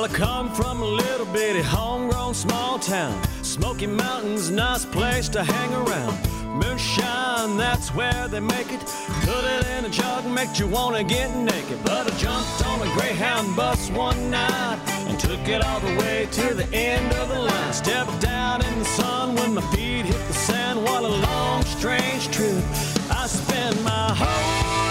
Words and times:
Well, 0.00 0.10
I 0.10 0.16
come 0.16 0.50
from 0.54 0.80
a 0.80 0.86
little 0.86 1.26
bitty 1.26 1.60
homegrown 1.60 2.32
small 2.32 2.78
town. 2.78 3.22
Smoky 3.42 3.86
Mountains, 3.86 4.48
nice 4.48 4.86
place 4.86 5.28
to 5.28 5.44
hang 5.44 5.74
around. 5.74 6.16
Moonshine, 6.58 7.58
that's 7.58 7.90
where 7.94 8.26
they 8.28 8.40
make 8.40 8.72
it. 8.72 8.80
Put 8.80 9.44
it 9.44 9.66
in 9.76 9.84
a 9.84 9.90
jug, 9.90 10.24
make 10.24 10.58
you 10.58 10.68
wanna 10.68 11.04
get 11.04 11.28
naked. 11.36 11.84
But 11.84 12.10
I 12.10 12.16
jumped 12.16 12.64
on 12.64 12.80
a 12.80 12.90
Greyhound 12.94 13.54
bus 13.54 13.90
one 13.90 14.30
night 14.30 14.78
and 15.06 15.20
took 15.20 15.46
it 15.46 15.62
all 15.62 15.80
the 15.80 15.94
way 15.98 16.26
to 16.32 16.54
the 16.54 16.66
end 16.74 17.12
of 17.16 17.28
the 17.28 17.38
line. 17.38 17.72
Stepped 17.74 18.22
down 18.22 18.64
in 18.64 18.78
the 18.78 18.86
sun 18.86 19.34
when 19.34 19.52
my 19.52 19.62
feet 19.72 20.06
hit 20.06 20.26
the 20.28 20.32
sand. 20.32 20.82
What 20.82 21.04
a 21.04 21.08
long, 21.08 21.62
strange 21.66 22.30
trip. 22.30 22.64
I 23.10 23.26
spent 23.26 23.78
my 23.82 24.14
whole 24.16 24.89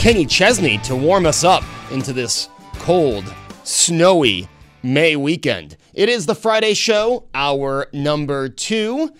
Kenny 0.00 0.24
Chesney 0.24 0.78
to 0.78 0.96
warm 0.96 1.26
us 1.26 1.44
up 1.44 1.62
into 1.90 2.14
this 2.14 2.48
cold, 2.78 3.22
snowy 3.64 4.48
May 4.82 5.14
weekend. 5.14 5.76
It 5.92 6.08
is 6.08 6.24
the 6.24 6.34
Friday 6.34 6.72
show, 6.72 7.28
our 7.34 7.86
number 7.92 8.48
two. 8.48 9.12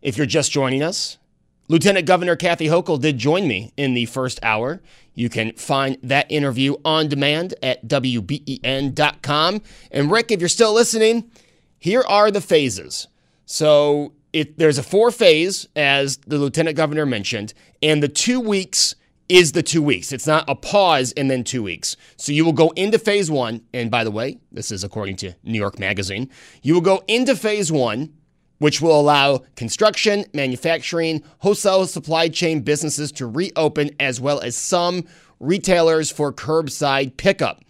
If 0.00 0.16
you're 0.16 0.26
just 0.28 0.52
joining 0.52 0.80
us, 0.80 1.18
Lieutenant 1.66 2.06
Governor 2.06 2.36
Kathy 2.36 2.66
Hochul 2.66 3.00
did 3.00 3.18
join 3.18 3.48
me 3.48 3.72
in 3.76 3.94
the 3.94 4.06
first 4.06 4.38
hour. 4.44 4.80
You 5.16 5.28
can 5.28 5.54
find 5.54 5.98
that 6.04 6.30
interview 6.30 6.76
on 6.84 7.08
demand 7.08 7.56
at 7.60 7.88
WBEN.com. 7.88 9.62
And 9.90 10.08
Rick, 10.08 10.30
if 10.30 10.38
you're 10.38 10.48
still 10.48 10.72
listening, 10.72 11.32
here 11.80 12.04
are 12.06 12.30
the 12.30 12.40
phases. 12.40 13.08
So 13.44 14.12
it, 14.32 14.56
there's 14.56 14.78
a 14.78 14.84
four 14.84 15.10
phase, 15.10 15.66
as 15.74 16.18
the 16.18 16.38
Lieutenant 16.38 16.76
Governor 16.76 17.06
mentioned, 17.06 17.54
and 17.82 18.00
the 18.00 18.08
two 18.08 18.38
weeks 18.38 18.94
is 19.32 19.52
the 19.52 19.62
two 19.62 19.82
weeks. 19.82 20.12
It's 20.12 20.26
not 20.26 20.44
a 20.46 20.54
pause 20.54 21.12
and 21.12 21.30
then 21.30 21.42
two 21.42 21.62
weeks. 21.62 21.96
So 22.18 22.32
you 22.32 22.44
will 22.44 22.52
go 22.52 22.68
into 22.76 22.98
phase 22.98 23.30
one. 23.30 23.62
And 23.72 23.90
by 23.90 24.04
the 24.04 24.10
way, 24.10 24.38
this 24.52 24.70
is 24.70 24.84
according 24.84 25.16
to 25.16 25.32
New 25.42 25.58
York 25.58 25.78
Magazine. 25.78 26.28
You 26.62 26.74
will 26.74 26.82
go 26.82 27.02
into 27.08 27.34
phase 27.34 27.72
one, 27.72 28.12
which 28.58 28.82
will 28.82 29.00
allow 29.00 29.38
construction, 29.56 30.26
manufacturing, 30.34 31.22
wholesale 31.38 31.86
supply 31.86 32.28
chain 32.28 32.60
businesses 32.60 33.10
to 33.12 33.26
reopen, 33.26 33.90
as 33.98 34.20
well 34.20 34.38
as 34.40 34.54
some 34.54 35.06
retailers 35.40 36.10
for 36.10 36.30
curbside 36.30 37.16
pickup. 37.16 37.64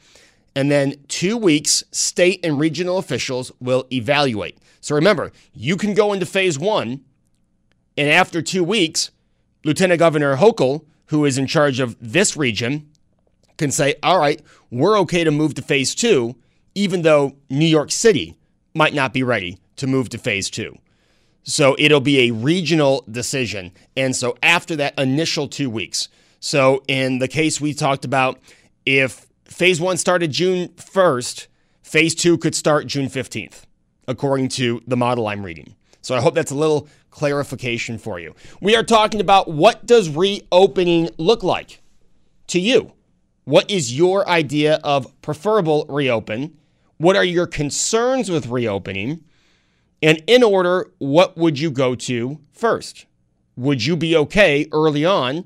And 0.57 0.69
then 0.69 0.97
two 1.07 1.37
weeks, 1.37 1.85
state 1.93 2.45
and 2.45 2.59
regional 2.59 2.99
officials 2.99 3.53
will 3.61 3.87
evaluate. 3.93 4.59
So 4.81 4.97
remember, 4.97 5.31
you 5.55 5.77
can 5.77 5.95
go 5.95 6.13
into 6.13 6.27
phase 6.27 6.59
one, 6.59 7.05
and 7.97 8.11
after 8.11 8.43
two 8.43 8.65
weeks, 8.65 9.13
Lieutenant 9.65 10.01
Governor 10.01 10.37
Hochul, 10.37 10.85
who 11.13 11.27
is 11.27 11.37
in 11.37 11.47
charge 11.47 11.79
of 11.79 11.95
this 12.01 12.39
region, 12.39 12.89
can 13.59 13.71
say, 13.71 13.95
all 14.03 14.19
right, 14.19 14.41
we're 14.71 14.99
okay 14.99 15.23
to 15.25 15.31
move 15.31 15.53
to 15.53 15.61
phase 15.61 15.95
two, 15.95 16.35
even 16.75 17.03
though 17.03 17.37
New 17.51 17.67
York 17.67 17.93
City 17.93 18.35
might 18.73 18.95
not 18.95 19.13
be 19.13 19.23
ready 19.23 19.59
to 19.77 19.87
move 19.87 20.09
to 20.09 20.17
phase 20.17 20.49
two. 20.49 20.75
So 21.43 21.77
it'll 21.79 22.01
be 22.01 22.21
a 22.21 22.31
regional 22.31 23.05
decision. 23.11 23.73
And 23.95 24.17
so 24.17 24.39
after 24.43 24.75
that 24.77 24.99
initial 24.99 25.49
two 25.49 25.69
weeks, 25.69 26.09
so 26.41 26.83
in 26.89 27.19
the 27.19 27.29
case 27.29 27.61
we 27.61 27.75
talked 27.75 28.07
about, 28.07 28.41
if 28.87 29.27
phase 29.45 29.83
one 29.83 29.99
started 29.99 30.33
June 30.33 30.69
1st, 30.71 31.47
phase 31.83 32.15
two 32.15 32.39
could 32.39 32.55
start 32.55 32.87
June 32.87 33.11
15th, 33.11 33.65
according 34.09 34.49
to 34.49 34.81
the 34.87 34.97
model 34.97 35.29
I'm 35.29 35.45
reading. 35.45 35.77
So 36.01 36.17
I 36.17 36.23
hope 36.23 36.35
that's 36.35 36.53
a 36.53 36.57
little 36.57 36.89
clarification 37.13 37.99
for 37.99 38.19
you. 38.19 38.35
We 38.61 38.75
are 38.75 38.83
talking 38.83 39.21
about 39.21 39.49
what 39.49 39.87
does 39.87 40.09
reopening 40.09 41.11
look 41.19 41.45
like 41.45 41.81
to 42.49 42.59
you? 42.59 42.93
What 43.45 43.71
is 43.71 43.97
your 43.97 44.29
idea 44.29 44.81
of 44.83 45.21
preferable 45.23 45.87
reopen? 45.89 46.57
What 46.97 47.15
are 47.15 47.25
your 47.25 47.47
concerns 47.47 48.31
with 48.31 48.47
reopening? 48.47 49.23
And 50.03 50.23
in 50.27 50.43
order, 50.43 50.91
what 50.99 51.37
would 51.37 51.59
you 51.59 51.71
go 51.71 51.95
to 51.95 52.41
first? 52.53 53.07
Would 53.57 53.85
you 53.85 53.97
be 53.97 54.17
okay 54.17 54.67
early 54.73 55.05
on 55.05 55.45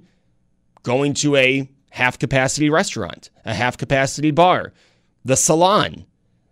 going 0.82 1.14
to 1.14 1.36
a 1.36 1.68
half 1.90 2.18
capacity 2.18 2.70
restaurant, 2.70 3.30
a 3.44 3.54
half 3.54 3.76
capacity 3.76 4.30
bar, 4.30 4.72
the 5.24 5.36
salon? 5.36 6.06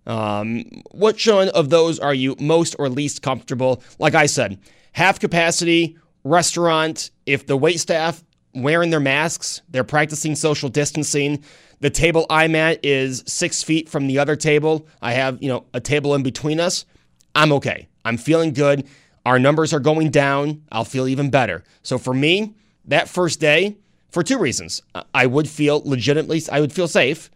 Um, 0.07 0.65
of 0.93 1.71
those 1.71 1.99
are 1.99 2.15
you 2.15 2.37
most 2.39 2.77
or 2.79 2.89
least 2.89 3.23
comfortable? 3.23 3.83
Like 3.99 4.15
I 4.15 4.27
said, 4.27 4.59
half 4.95 5.21
capacity 5.21 5.97
restaurant, 6.25 7.11
if 7.27 7.47
the 7.47 7.57
wait 7.57 7.79
staff 7.79 8.25
wearing 8.55 8.91
their 8.91 9.01
masks, 9.01 9.61
they're 9.69 9.85
practicing 9.85 10.35
social 10.35 10.69
distancing. 10.69 11.45
The 11.81 11.91
table 11.91 12.25
I'm 12.31 12.55
at 12.55 12.83
is 12.85 13.23
six 13.27 13.63
feet 13.63 13.89
from 13.89 14.07
the 14.07 14.19
other 14.19 14.37
table. 14.37 14.89
I 15.03 15.13
have, 15.13 15.43
you 15.43 15.49
know, 15.49 15.67
a 15.75 15.81
table 15.81 16.15
in 16.15 16.23
between 16.23 16.61
us. 16.61 16.87
I'm 17.35 17.53
okay. 17.53 17.89
I'm 18.05 18.17
feeling 18.17 18.53
good. 18.53 18.87
Our 19.27 19.39
numbers 19.39 19.75
are 19.75 19.81
going 19.81 20.11
down. 20.11 20.63
I'll 20.71 20.85
feel 20.85 21.09
even 21.09 21.31
better. 21.31 21.65
So 21.83 21.99
for 21.99 22.15
me, 22.15 22.55
that 22.87 23.09
first 23.09 23.41
day, 23.41 23.77
for 24.15 24.23
two 24.23 24.39
reasons. 24.39 24.81
I 25.13 25.27
would 25.27 25.49
feel 25.49 25.83
legitimately, 25.85 26.43
I 26.51 26.61
would 26.61 26.73
feel 26.73 26.87
safe. 26.87 27.31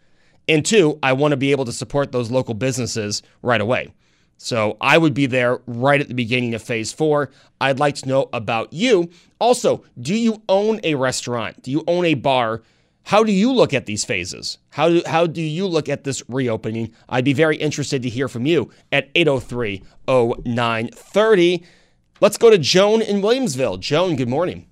And 0.47 0.65
two, 0.65 0.97
I 1.03 1.11
want 1.13 1.33
to 1.33 1.37
be 1.37 1.51
able 1.51 1.65
to 1.65 1.73
support 1.73 2.13
those 2.13 2.31
local 2.31 2.53
businesses 2.53 3.21
right 3.41 3.59
away. 3.59 3.93
So 4.41 4.77
I 4.79 4.97
would 4.97 5.13
be 5.13 5.25
there 5.25 5.59
right 5.67 5.99
at 5.99 6.07
the 6.07 6.13
beginning 6.13 6.55
of 6.55 6.63
phase 6.63 6.93
four. 6.93 7.29
I'd 7.59 7.77
like 7.77 7.95
to 7.95 8.07
know 8.07 8.29
about 8.31 8.71
you. 8.71 9.09
Also, 9.37 9.83
do 9.99 10.15
you 10.15 10.41
own 10.47 10.79
a 10.81 10.95
restaurant? 10.95 11.61
Do 11.61 11.71
you 11.71 11.83
own 11.87 12.05
a 12.05 12.13
bar? 12.13 12.61
How 13.03 13.25
do 13.25 13.33
you 13.33 13.51
look 13.51 13.73
at 13.73 13.85
these 13.85 14.05
phases? 14.05 14.57
How 14.69 14.87
do, 14.87 15.03
how 15.05 15.27
do 15.27 15.41
you 15.41 15.67
look 15.67 15.89
at 15.89 16.05
this 16.05 16.23
reopening? 16.29 16.93
I'd 17.09 17.25
be 17.25 17.33
very 17.33 17.57
interested 17.57 18.01
to 18.03 18.09
hear 18.09 18.29
from 18.29 18.45
you 18.45 18.71
at 18.93 19.09
803 19.13 19.83
0930. 20.07 21.63
Let's 22.21 22.37
go 22.37 22.49
to 22.49 22.57
Joan 22.57 23.01
in 23.01 23.21
Williamsville. 23.21 23.81
Joan, 23.81 24.15
good 24.15 24.29
morning. 24.29 24.68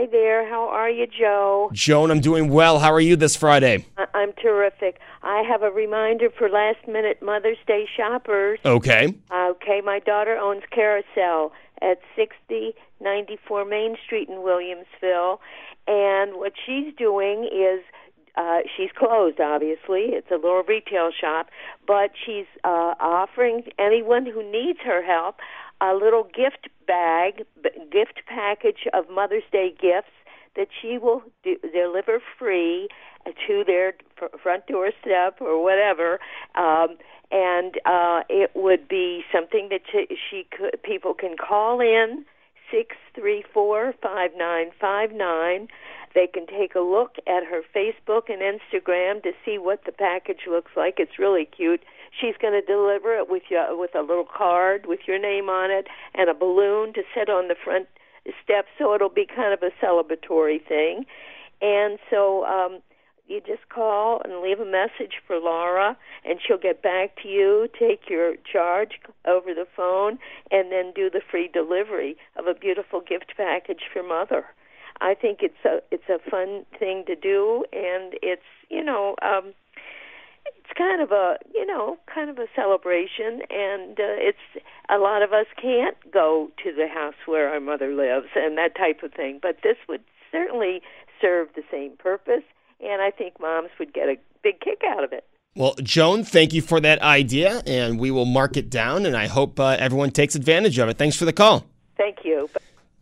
Hi 0.00 0.06
there. 0.06 0.48
How 0.48 0.66
are 0.66 0.88
you, 0.88 1.06
Joe? 1.06 1.68
Joan, 1.74 2.10
I'm 2.10 2.20
doing 2.20 2.48
well. 2.48 2.78
How 2.78 2.90
are 2.90 3.02
you 3.02 3.16
this 3.16 3.36
Friday? 3.36 3.84
I- 3.98 4.06
I'm 4.14 4.32
terrific. 4.32 4.98
I 5.22 5.42
have 5.42 5.62
a 5.62 5.70
reminder 5.70 6.30
for 6.30 6.48
last 6.48 6.88
minute 6.88 7.20
Mother's 7.20 7.58
Day 7.66 7.86
shoppers. 7.98 8.60
Okay. 8.64 9.12
Okay, 9.30 9.82
my 9.84 9.98
daughter 9.98 10.38
owns 10.38 10.62
Carousel 10.70 11.52
at 11.82 11.98
6094 12.16 13.66
Main 13.66 13.98
Street 14.02 14.30
in 14.30 14.36
Williamsville. 14.36 15.38
And 15.86 16.36
what 16.36 16.54
she's 16.64 16.94
doing 16.94 17.44
is 17.44 17.84
uh, 18.38 18.60
she's 18.74 18.92
closed, 18.96 19.38
obviously. 19.38 20.14
It's 20.16 20.30
a 20.30 20.36
little 20.36 20.62
retail 20.62 21.10
shop, 21.12 21.50
but 21.86 22.12
she's 22.24 22.46
uh, 22.64 22.94
offering 23.00 23.64
anyone 23.78 24.24
who 24.24 24.50
needs 24.50 24.78
her 24.82 25.02
help 25.02 25.36
a 25.82 25.94
little 25.94 26.24
gift 26.24 26.68
bag, 26.90 27.44
gift 27.92 28.18
package 28.26 28.82
of 28.92 29.04
Mother's 29.08 29.48
Day 29.52 29.68
gifts 29.70 30.16
that 30.56 30.68
she 30.80 30.98
will 30.98 31.22
do, 31.44 31.56
deliver 31.72 32.16
free 32.38 32.88
to 33.46 33.64
their 33.64 33.94
front 34.42 34.66
doorstep 34.66 35.40
or 35.40 35.62
whatever. 35.62 36.18
Um, 36.56 36.96
and 37.30 37.72
uh, 37.86 38.20
it 38.28 38.50
would 38.54 38.88
be 38.88 39.22
something 39.32 39.68
that 39.70 39.82
she, 39.90 40.02
she 40.28 40.46
could, 40.50 40.82
people 40.82 41.14
can 41.14 41.36
call 41.36 41.80
in 41.80 42.24
six 42.72 42.96
three 43.14 43.44
four 43.54 43.94
five 44.02 44.30
nine 44.36 44.70
five 44.80 45.12
nine. 45.12 45.68
They 46.12 46.26
can 46.26 46.46
take 46.46 46.74
a 46.74 46.80
look 46.80 47.12
at 47.28 47.42
her 47.44 47.62
Facebook 47.76 48.24
and 48.28 48.42
Instagram 48.42 49.22
to 49.22 49.30
see 49.44 49.58
what 49.58 49.84
the 49.86 49.92
package 49.92 50.42
looks 50.48 50.72
like. 50.76 50.94
It's 50.98 51.18
really 51.20 51.44
cute. 51.44 51.82
She's 52.10 52.34
going 52.40 52.54
to 52.54 52.62
deliver 52.62 53.16
it 53.16 53.30
with 53.30 53.44
you 53.50 53.62
with 53.70 53.94
a 53.94 54.00
little 54.00 54.26
card 54.26 54.86
with 54.86 55.00
your 55.06 55.18
name 55.18 55.48
on 55.48 55.70
it 55.70 55.86
and 56.14 56.28
a 56.28 56.34
balloon 56.34 56.92
to 56.94 57.02
sit 57.14 57.30
on 57.30 57.48
the 57.48 57.54
front 57.62 57.88
steps, 58.42 58.68
so 58.78 58.94
it'll 58.94 59.08
be 59.08 59.26
kind 59.26 59.52
of 59.54 59.62
a 59.62 59.70
celebratory 59.84 60.64
thing. 60.66 61.06
And 61.62 61.98
so 62.10 62.44
um, 62.44 62.80
you 63.26 63.40
just 63.40 63.68
call 63.68 64.20
and 64.24 64.42
leave 64.42 64.60
a 64.60 64.64
message 64.64 65.22
for 65.26 65.38
Laura, 65.38 65.96
and 66.24 66.40
she'll 66.44 66.58
get 66.58 66.82
back 66.82 67.16
to 67.22 67.28
you, 67.28 67.68
take 67.78 68.10
your 68.10 68.34
charge 68.50 68.98
over 69.26 69.54
the 69.54 69.66
phone, 69.76 70.18
and 70.50 70.72
then 70.72 70.92
do 70.94 71.08
the 71.08 71.20
free 71.30 71.48
delivery 71.48 72.16
of 72.36 72.46
a 72.46 72.54
beautiful 72.54 73.00
gift 73.00 73.32
package 73.36 73.82
for 73.92 74.02
Mother. 74.02 74.46
I 75.00 75.14
think 75.14 75.38
it's 75.42 75.64
a 75.64 75.80
it's 75.90 76.08
a 76.10 76.18
fun 76.30 76.66
thing 76.78 77.04
to 77.06 77.16
do, 77.16 77.64
and 77.72 78.14
it's 78.22 78.42
you 78.68 78.84
know 78.84 79.14
um, 79.22 79.54
it's 80.70 80.78
kind 80.78 81.00
of 81.00 81.10
a 81.10 81.36
you 81.54 81.66
know 81.66 81.98
kind 82.12 82.30
of 82.30 82.38
a 82.38 82.46
celebration, 82.54 83.42
and 83.50 83.98
uh, 83.98 84.18
it's 84.18 84.64
a 84.88 84.98
lot 84.98 85.22
of 85.22 85.32
us 85.32 85.46
can't 85.60 85.96
go 86.12 86.50
to 86.62 86.72
the 86.72 86.86
house 86.86 87.14
where 87.26 87.48
our 87.48 87.60
mother 87.60 87.92
lives 87.92 88.28
and 88.36 88.56
that 88.58 88.76
type 88.76 89.02
of 89.02 89.12
thing, 89.12 89.38
but 89.42 89.58
this 89.62 89.76
would 89.88 90.02
certainly 90.30 90.80
serve 91.20 91.48
the 91.54 91.62
same 91.70 91.96
purpose, 91.98 92.44
and 92.80 93.02
I 93.02 93.10
think 93.10 93.40
moms 93.40 93.70
would 93.78 93.92
get 93.92 94.08
a 94.08 94.16
big 94.42 94.60
kick 94.60 94.82
out 94.86 95.04
of 95.04 95.12
it. 95.12 95.24
Well, 95.56 95.74
Joan, 95.82 96.22
thank 96.22 96.52
you 96.52 96.62
for 96.62 96.80
that 96.80 97.02
idea, 97.02 97.62
and 97.66 97.98
we 97.98 98.10
will 98.10 98.24
mark 98.24 98.56
it 98.56 98.70
down, 98.70 99.04
and 99.04 99.16
I 99.16 99.26
hope 99.26 99.58
uh, 99.58 99.76
everyone 99.78 100.12
takes 100.12 100.36
advantage 100.36 100.78
of 100.78 100.88
it. 100.88 100.96
Thanks 100.96 101.16
for 101.16 101.24
the 101.24 101.32
call. 101.32 101.66
Thank 101.96 102.18
you. 102.24 102.48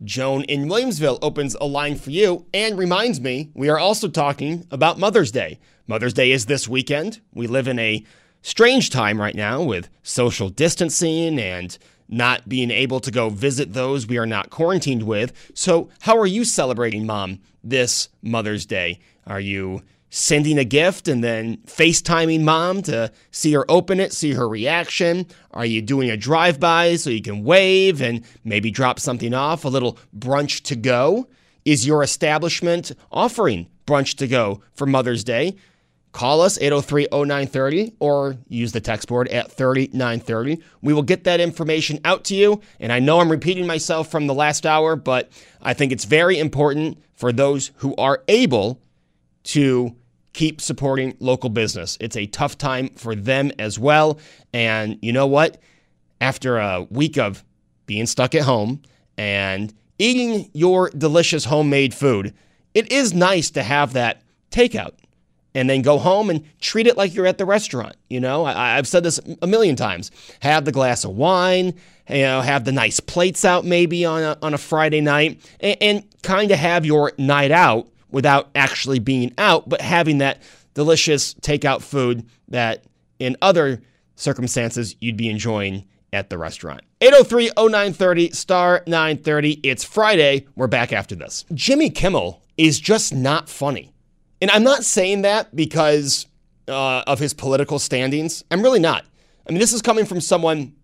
Joan 0.05 0.45
in 0.45 0.69
Williamsville 0.69 1.19
opens 1.23 1.57
a 1.61 1.67
line 1.67 1.97
for 1.97 2.11
you 2.11 2.47
and 2.55 2.79
reminds 2.79 3.21
me 3.21 3.51
we 3.55 3.69
are 3.69 3.79
also 3.79 4.09
talking 4.09 4.67
about 4.71 4.99
Mother's 4.99 5.33
Day. 5.33 5.59
Mother's 5.87 6.15
Day 6.15 6.31
is 6.31 6.47
this 6.47 6.69
weekend. 6.69 7.21
We 7.35 7.47
live 7.47 7.67
in 7.67 7.79
a 7.79 8.05
strange 8.43 8.91
time 8.91 9.21
right 9.21 9.35
now 9.35 9.63
with 9.63 9.89
social 10.03 10.49
distancing 10.49 11.39
and 11.39 11.77
not 12.09 12.49
being 12.49 12.71
able 12.71 13.01
to 13.01 13.11
go 13.11 13.29
visit 13.29 13.73
those 13.73 14.07
we 14.07 14.19
are 14.19 14.27
not 14.27 14.51
quarantined 14.51 15.03
with. 15.03 15.33
So, 15.55 15.91
how 16.01 16.17
are 16.19 16.27
you 16.27 16.45
celebrating, 16.45 17.05
Mom, 17.05 17.41
this 17.63 18.09
Mother's 18.23 18.67
Day? 18.67 19.01
Are 19.27 19.41
you 19.41 19.83
sending 20.11 20.59
a 20.59 20.65
gift 20.65 21.09
and 21.09 21.23
then 21.23 21.59
FaceTiming 21.67 22.43
mom 22.43 22.83
to 22.83 23.13
see 23.31 23.53
her 23.53 23.65
open 23.71 24.01
it, 24.01 24.13
see 24.13 24.33
her 24.33 24.49
reaction? 24.49 25.27
Are 25.51 25.67
you 25.67 25.83
doing 25.83 26.11
a 26.11 26.17
drive 26.17 26.59
by 26.59 26.97
so 26.97 27.11
you 27.11 27.23
can 27.23 27.45
wave 27.45 28.01
and 28.01 28.25
maybe 28.45 28.71
drop 28.71 29.01
something 29.01 29.35
off, 29.35 29.65
a 29.65 29.69
little 29.69 29.99
brunch 30.17 30.63
to 30.65 30.77
go? 30.77 31.29
Is 31.65 31.87
your 31.87 32.03
establishment 32.03 32.93
offering 33.13 33.69
brunch 33.87 34.17
to 34.17 34.27
go 34.27 34.63
for 34.75 34.87
Mother's 34.87 35.25
Day? 35.25 35.57
Call 36.13 36.41
us 36.41 36.59
803 36.59 37.09
0930 37.13 37.93
or 38.01 38.39
use 38.49 38.73
the 38.73 38.81
text 38.81 39.09
board 39.09 39.29
at 39.29 39.53
3930. 39.53 40.63
We 40.81 40.95
will 40.95 41.03
get 41.03 41.25
that 41.25 41.39
information 41.39 42.01
out 42.05 42.25
to 42.25 42.35
you. 42.35 42.63
And 42.81 42.93
I 42.93 42.99
know 42.99 43.21
I'm 43.21 43.31
repeating 43.31 43.67
myself 43.67 44.11
from 44.11 44.27
the 44.27 44.35
last 44.35 44.65
hour, 44.65 44.97
but 44.97 45.31
I 45.61 45.75
think 45.75 45.93
it's 45.93 46.07
very 46.07 46.39
important 46.39 46.99
for 47.13 47.31
those 47.31 47.73
who 47.77 47.95
are 47.97 48.25
able 48.27 48.81
to 49.45 49.95
keep 50.39 50.61
supporting 50.61 51.17
local 51.19 51.51
business. 51.51 51.99
It's 52.01 52.17
a 52.17 52.27
tough 52.27 52.57
time 52.57 52.91
for 52.91 53.17
them 53.17 53.51
as 53.59 53.77
well. 53.77 54.21
And 54.53 54.97
you 55.03 55.13
know 55.13 55.27
what? 55.27 55.61
After 56.21 56.59
a 56.59 56.87
week 56.91 57.19
of 57.19 57.45
being 57.87 58.07
stuck 58.07 58.37
at 58.37 58.43
home 58.43 58.83
and 59.17 59.75
eating 59.99 60.49
your 60.55 60.91
delicious 60.91 61.45
homemade 61.45 61.93
food, 61.93 62.35
it 62.73 62.93
is 62.93 63.13
nice 63.13 63.51
to 63.51 63.65
have 63.65 63.95
that 63.95 64.23
takeout 64.53 64.93
and 65.57 65.69
then 65.69 65.83
go 65.83 65.99
home 65.99 66.31
and 66.31 66.45
treat 66.61 66.87
it 66.87 66.97
like 66.97 67.17
you're 67.17 67.27
at 67.27 67.39
the 67.39 67.45
restaurant. 67.45 67.97
You 68.09 68.21
know, 68.21 68.45
I, 68.45 68.77
have 68.77 68.87
said 68.87 69.03
this 69.03 69.19
a 69.43 69.47
million 69.49 69.75
times. 69.75 70.13
Have 70.39 70.65
the 70.65 70.71
glass 70.71 71.03
of 71.03 71.17
wine, 71.17 71.75
you 72.09 72.23
know, 72.23 72.43
have 72.43 72.65
the 72.65 72.71
nice 72.71 73.01
plates 73.01 73.45
out 73.45 73.65
maybe 73.65 74.05
on 74.05 74.23
a, 74.23 74.39
on 74.41 74.55
a 74.55 74.59
Friday 74.59 75.01
night, 75.01 75.41
and, 75.59 75.77
and 75.81 76.23
kind 76.23 76.53
of 76.53 76.61
have 76.61 76.87
your 76.87 77.11
night 77.19 77.51
out 77.51 77.89
without 78.11 78.51
actually 78.55 78.99
being 78.99 79.33
out, 79.39 79.69
but 79.69 79.81
having 79.81 80.19
that 80.19 80.43
delicious 80.75 81.35
takeout 81.35 81.83
food 81.83 82.27
that 82.49 82.85
in 83.19 83.37
other 83.43 83.81
circumstances 84.15 84.97
you'd 85.01 85.17
be 85.17 85.29
enjoying 85.29 85.85
at 86.13 86.31
the 86.31 86.39
restaurant. 86.39 86.81
803 87.01 87.51
0930 87.57 88.31
star 88.33 88.83
930. 88.87 89.61
It's 89.63 89.85
Friday. 89.85 90.47
We're 90.57 90.67
back 90.67 90.93
after 90.93 91.15
this. 91.15 91.45
Jimmy 91.53 91.91
Kimmel 91.91 92.43
is 92.57 92.81
just 92.81 93.15
not 93.15 93.49
funny. 93.49 93.93
And 94.41 94.51
I'm 94.51 94.63
not 94.63 94.85
saying 94.85 95.23
that 95.23 95.55
because 95.55 96.27
uh, 96.69 97.03
of 97.07 97.19
his 97.19 97.35
political 97.35 97.79
standings. 97.79 98.45
I'm 98.51 98.63
really 98.63 98.81
not. 98.81 99.05
I 99.49 99.53
mean, 99.53 99.61
this 99.61 99.73
is 99.73 99.83
coming 99.83 100.05
from 100.05 100.21
someone 100.21 100.75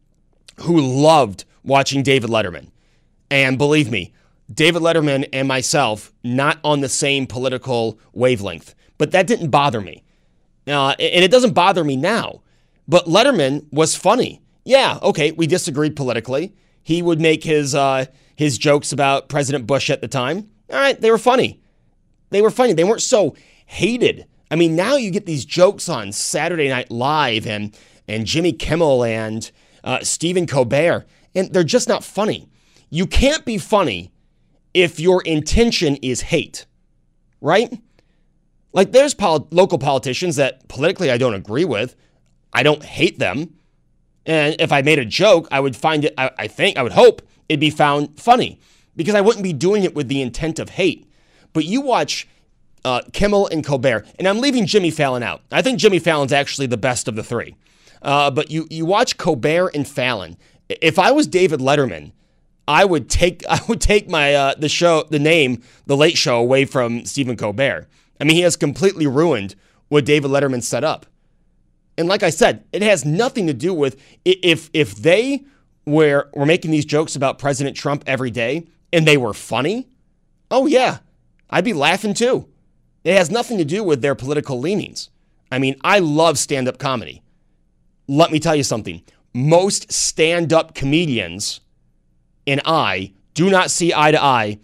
who 0.63 0.81
loved 0.81 1.45
watching 1.63 2.03
David 2.03 2.31
Letterman. 2.31 2.71
And 3.31 3.59
believe 3.59 3.91
me, 3.91 4.13
David 4.53 4.83
Letterman 4.83 5.29
and 5.33 5.49
myself 5.49 6.13
not 6.23 6.59
on 6.63 6.81
the 6.81 6.89
same 6.89 7.27
political 7.27 7.99
wavelength, 8.13 8.75
but 8.99 9.11
that 9.13 9.27
didn't 9.27 9.51
bother 9.51 9.81
me. 9.81 10.05
Uh, 10.67 10.95
and 10.99 11.25
it 11.25 11.31
doesn't 11.31 11.53
bother 11.53 11.85
me 11.85 11.97
now. 11.97 12.43
But 12.87 13.07
Letterman 13.07 13.67
was 13.73 13.95
funny. 13.95 14.43
Yeah, 14.65 14.99
okay, 15.03 15.33
we 15.33 15.47
disagreed 15.47 15.97
politically. 15.97 16.55
He 16.83 17.03
would 17.03 17.21
make 17.21 17.45
his 17.45 17.75
uh, 17.75 18.07
his 18.37 18.59
jokes 18.59 18.93
about 18.93 19.29
President 19.29 19.67
Bush 19.67 19.91
at 19.91 20.01
the 20.01 20.09
time. 20.09 20.51
All 20.71 20.79
right, 20.79 21.01
they 21.01 21.11
were 21.11 21.19
funny. 21.19 21.61
They 22.31 22.43
were 22.43 22.51
funny. 22.51 22.73
They 22.73 22.85
weren't 22.85 23.03
so 23.03 23.37
hated. 23.67 24.27
I 24.51 24.57
mean, 24.57 24.77
now 24.77 24.97
you 24.97 25.11
get 25.11 25.27
these 25.27 25.45
jokes 25.45 25.89
on 25.89 26.13
Saturday 26.13 26.69
Night 26.69 26.91
Live 26.91 27.47
and 27.47 27.77
and 28.07 28.27
Jimmy 28.27 28.53
Kimmel 28.53 29.05
and 29.05 29.51
uh, 29.83 30.01
Stephen 30.03 30.47
Colbert, 30.47 31.07
and 31.35 31.53
they're 31.53 31.65
just 31.65 31.89
not 31.89 32.05
funny. 32.05 32.49
You 32.91 33.07
can't 33.07 33.45
be 33.45 33.59
funny 33.59 34.13
if 34.75 34.99
your 35.01 35.23
intention 35.23 35.97
is 35.97 36.21
hate, 36.21 36.67
right? 37.41 37.81
Like 38.73 38.91
there's 38.93 39.15
pol- 39.15 39.49
local 39.51 39.79
politicians 39.79 40.37
that 40.37 40.69
politically 40.69 41.11
I 41.11 41.17
don't 41.17 41.35
agree 41.35 41.65
with. 41.65 41.95
I 42.53 42.63
don't 42.65 42.83
hate 42.85 43.19
them. 43.19 43.55
And 44.27 44.57
if 44.59 44.73
I 44.73 44.83
made 44.83 44.99
a 44.99 45.05
joke, 45.05 45.49
I 45.51 45.61
would 45.61 45.77
find 45.77 46.05
it, 46.05 46.15
I, 46.19 46.31
I 46.39 46.47
think, 46.49 46.77
I 46.77 46.83
would 46.83 46.93
hope 46.93 47.23
it'd 47.49 47.61
be 47.61 47.71
found 47.71 48.19
funny 48.19 48.59
because 48.97 49.15
I 49.15 49.21
wouldn't 49.21 49.45
be 49.45 49.53
doing 49.53 49.85
it 49.85 49.95
with 49.95 50.09
the 50.09 50.23
intent 50.23 50.59
of 50.59 50.71
hate. 50.71 51.09
But 51.53 51.65
you 51.67 51.81
watch 51.81 52.27
uh, 52.85 53.03
Kimmel 53.13 53.47
and 53.49 53.65
Colbert, 53.65 54.07
and 54.19 54.27
I'm 54.27 54.41
leaving 54.41 54.67
Jimmy 54.67 54.91
Fallon 54.91 55.23
out. 55.23 55.43
I 55.53 55.63
think 55.63 55.79
Jimmy 55.79 55.99
Fallon's 55.99 56.33
actually 56.33 56.67
the 56.67 56.77
best 56.77 57.07
of 57.07 57.17
the 57.17 57.23
three. 57.23 57.55
Uh, 58.03 58.31
but 58.31 58.51
you, 58.51 58.67
you 58.71 58.85
watch 58.85 59.17
Colbert 59.17 59.71
and 59.75 59.87
Fallon. 59.87 60.37
If 60.69 60.99
I 60.99 61.13
was 61.13 61.27
David 61.27 61.61
Letterman, 61.61 62.13
I 62.67 62.85
would 62.85 63.09
take 63.09 63.45
I 63.49 63.61
would 63.69 63.81
take 63.81 64.09
my 64.09 64.35
uh, 64.35 64.55
the 64.57 64.69
show 64.69 65.05
the 65.11 65.19
name 65.19 65.63
the 65.87 65.97
Late 65.97 66.17
Show 66.17 66.39
away 66.39 66.65
from 66.65 67.05
Stephen 67.05 67.37
Colbert. 67.37 67.89
I 68.21 68.25
mean, 68.25 68.37
he 68.37 68.43
has 68.43 68.57
completely 68.57 69.07
ruined 69.07 69.55
what 69.89 70.05
David 70.05 70.31
Letterman 70.31 70.63
set 70.63 70.85
up. 70.85 71.07
And 71.97 72.09
like 72.09 72.23
I 72.23 72.31
said, 72.31 72.65
it 72.73 72.83
has 72.83 73.05
nothing 73.05 73.47
to 73.47 73.55
do 73.55 73.73
with 73.73 74.01
if 74.25 74.71
if 74.73 74.97
they 74.97 75.45
were 75.87 76.29
were 76.35 76.47
making 76.47 76.71
these 76.71 76.85
jokes 76.85 77.17
about 77.17 77.39
President 77.39 77.77
Trump 77.77 78.05
every 78.07 78.31
day 78.31 78.67
and 78.93 79.07
they 79.07 79.17
were 79.17 79.35
funny. 79.35 79.89
Oh 80.51 80.67
yeah, 80.67 80.99
I'd 81.51 81.65
be 81.65 81.73
laughing 81.73 82.15
too. 82.15 82.49
It 83.05 83.17
has 83.17 83.31
nothing 83.31 83.59
to 83.59 83.65
do 83.65 83.85
with 83.85 84.01
their 84.01 84.15
political 84.15 84.59
leanings. 84.59 85.11
I 85.53 85.59
mean, 85.59 85.77
I 85.85 85.99
love 85.99 86.39
stand-up 86.39 86.79
comedy. 86.79 87.23
Let 88.09 88.33
me 88.33 88.41
tell 88.41 88.57
you 88.57 88.63
something. 88.63 89.03
Most 89.35 89.93
stand-up 89.93 90.75
comedians 90.75 91.61
and 92.47 92.61
I 92.65 93.13
do 93.35 93.51
not 93.51 93.71
see 93.71 93.93
eye 93.95 94.13
to 94.13 94.23
eye 94.23 94.59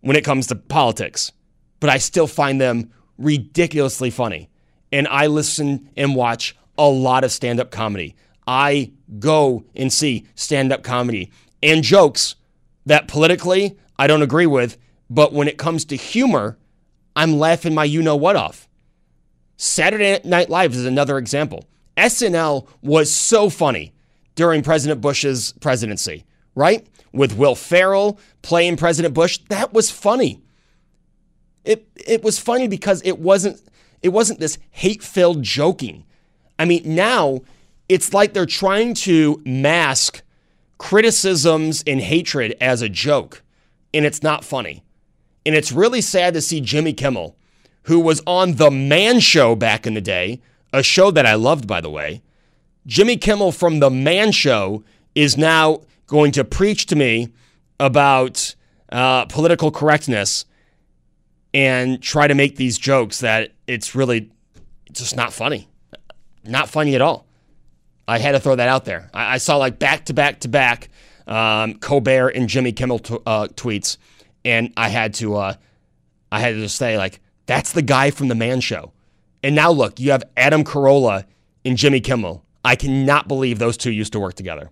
when 0.00 0.16
it 0.16 0.24
comes 0.24 0.46
to 0.48 0.54
politics, 0.54 1.32
but 1.80 1.90
I 1.90 1.98
still 1.98 2.26
find 2.26 2.60
them 2.60 2.90
ridiculously 3.18 4.10
funny. 4.10 4.50
And 4.92 5.08
I 5.08 5.26
listen 5.26 5.90
and 5.96 6.14
watch 6.14 6.54
a 6.78 6.88
lot 6.88 7.24
of 7.24 7.32
stand 7.32 7.60
up 7.60 7.70
comedy. 7.70 8.14
I 8.46 8.92
go 9.18 9.64
and 9.74 9.92
see 9.92 10.26
stand 10.34 10.72
up 10.72 10.82
comedy 10.82 11.32
and 11.62 11.82
jokes 11.82 12.36
that 12.86 13.08
politically 13.08 13.78
I 13.98 14.06
don't 14.06 14.22
agree 14.22 14.46
with, 14.46 14.76
but 15.08 15.32
when 15.32 15.48
it 15.48 15.58
comes 15.58 15.84
to 15.86 15.96
humor, 15.96 16.58
I'm 17.16 17.38
laughing 17.38 17.74
my 17.74 17.84
you 17.84 18.02
know 18.02 18.16
what 18.16 18.36
off. 18.36 18.68
Saturday 19.56 20.20
Night 20.24 20.50
Live 20.50 20.74
is 20.74 20.84
another 20.84 21.16
example. 21.16 21.64
SNL 21.96 22.66
was 22.82 23.12
so 23.12 23.48
funny 23.48 23.94
during 24.34 24.62
President 24.62 25.00
Bush's 25.00 25.54
presidency, 25.60 26.24
right? 26.54 26.86
With 27.12 27.36
Will 27.36 27.54
Ferrell 27.54 28.18
playing 28.42 28.76
President 28.76 29.14
Bush, 29.14 29.38
that 29.48 29.72
was 29.72 29.90
funny. 29.90 30.42
It 31.64 31.88
it 31.94 32.22
was 32.22 32.38
funny 32.38 32.68
because 32.68 33.00
it 33.04 33.18
wasn't 33.18 33.60
it 34.02 34.10
wasn't 34.10 34.40
this 34.40 34.58
hate-filled 34.70 35.42
joking. 35.42 36.04
I 36.58 36.66
mean, 36.66 36.82
now 36.84 37.40
it's 37.88 38.12
like 38.12 38.32
they're 38.32 38.46
trying 38.46 38.94
to 38.94 39.40
mask 39.44 40.22
criticisms 40.78 41.82
and 41.86 42.00
hatred 42.00 42.56
as 42.60 42.82
a 42.82 42.88
joke, 42.88 43.42
and 43.92 44.04
it's 44.04 44.22
not 44.22 44.44
funny. 44.44 44.84
And 45.46 45.54
it's 45.54 45.72
really 45.72 46.00
sad 46.00 46.34
to 46.34 46.40
see 46.40 46.60
Jimmy 46.60 46.92
Kimmel, 46.92 47.36
who 47.82 48.00
was 48.00 48.22
on 48.26 48.56
The 48.56 48.70
Man 48.70 49.20
Show 49.20 49.54
back 49.54 49.86
in 49.86 49.94
the 49.94 50.00
day, 50.00 50.40
a 50.72 50.82
show 50.82 51.10
that 51.10 51.26
I 51.26 51.34
loved, 51.34 51.66
by 51.66 51.80
the 51.80 51.90
way. 51.90 52.22
Jimmy 52.86 53.16
Kimmel 53.16 53.52
from 53.52 53.80
The 53.80 53.90
Man 53.90 54.32
Show 54.32 54.84
is 55.14 55.36
now 55.36 55.80
going 56.06 56.32
to 56.32 56.44
preach 56.44 56.86
to 56.86 56.96
me 56.96 57.32
about 57.80 58.54
uh, 58.90 59.24
political 59.26 59.70
correctness 59.70 60.44
and 61.52 62.02
try 62.02 62.26
to 62.26 62.34
make 62.34 62.56
these 62.56 62.78
jokes 62.78 63.20
that 63.20 63.52
it's 63.66 63.94
really 63.94 64.30
just 64.92 65.16
not 65.16 65.32
funny. 65.32 65.68
Not 66.44 66.68
funny 66.68 66.94
at 66.94 67.00
all. 67.00 67.26
I 68.06 68.18
had 68.18 68.32
to 68.32 68.40
throw 68.40 68.56
that 68.56 68.68
out 68.68 68.84
there. 68.84 69.10
I, 69.14 69.34
I 69.34 69.38
saw 69.38 69.56
like 69.56 69.78
back 69.78 70.06
to 70.06 70.14
back 70.14 70.40
to 70.40 70.48
back 70.48 70.90
um, 71.26 71.74
Colbert 71.78 72.30
and 72.30 72.48
Jimmy 72.48 72.72
Kimmel 72.72 72.98
t- 72.98 73.18
uh, 73.24 73.48
tweets, 73.48 73.96
and 74.44 74.72
I 74.76 74.88
had 74.88 75.14
to 75.14 75.36
uh, 75.36 75.54
I 76.30 76.40
had 76.40 76.54
to 76.54 76.60
just 76.60 76.76
say 76.76 76.98
like 76.98 77.20
that's 77.46 77.72
the 77.72 77.82
guy 77.82 78.10
from 78.10 78.28
the 78.28 78.34
Man 78.34 78.60
Show. 78.60 78.92
And 79.42 79.54
now 79.54 79.70
look, 79.70 80.00
you 80.00 80.10
have 80.10 80.24
Adam 80.36 80.64
Carolla 80.64 81.24
and 81.64 81.76
Jimmy 81.76 82.00
Kimmel. 82.00 82.44
I 82.64 82.76
cannot 82.76 83.28
believe 83.28 83.58
those 83.58 83.76
two 83.76 83.92
used 83.92 84.12
to 84.14 84.20
work 84.20 84.34
together. 84.34 84.70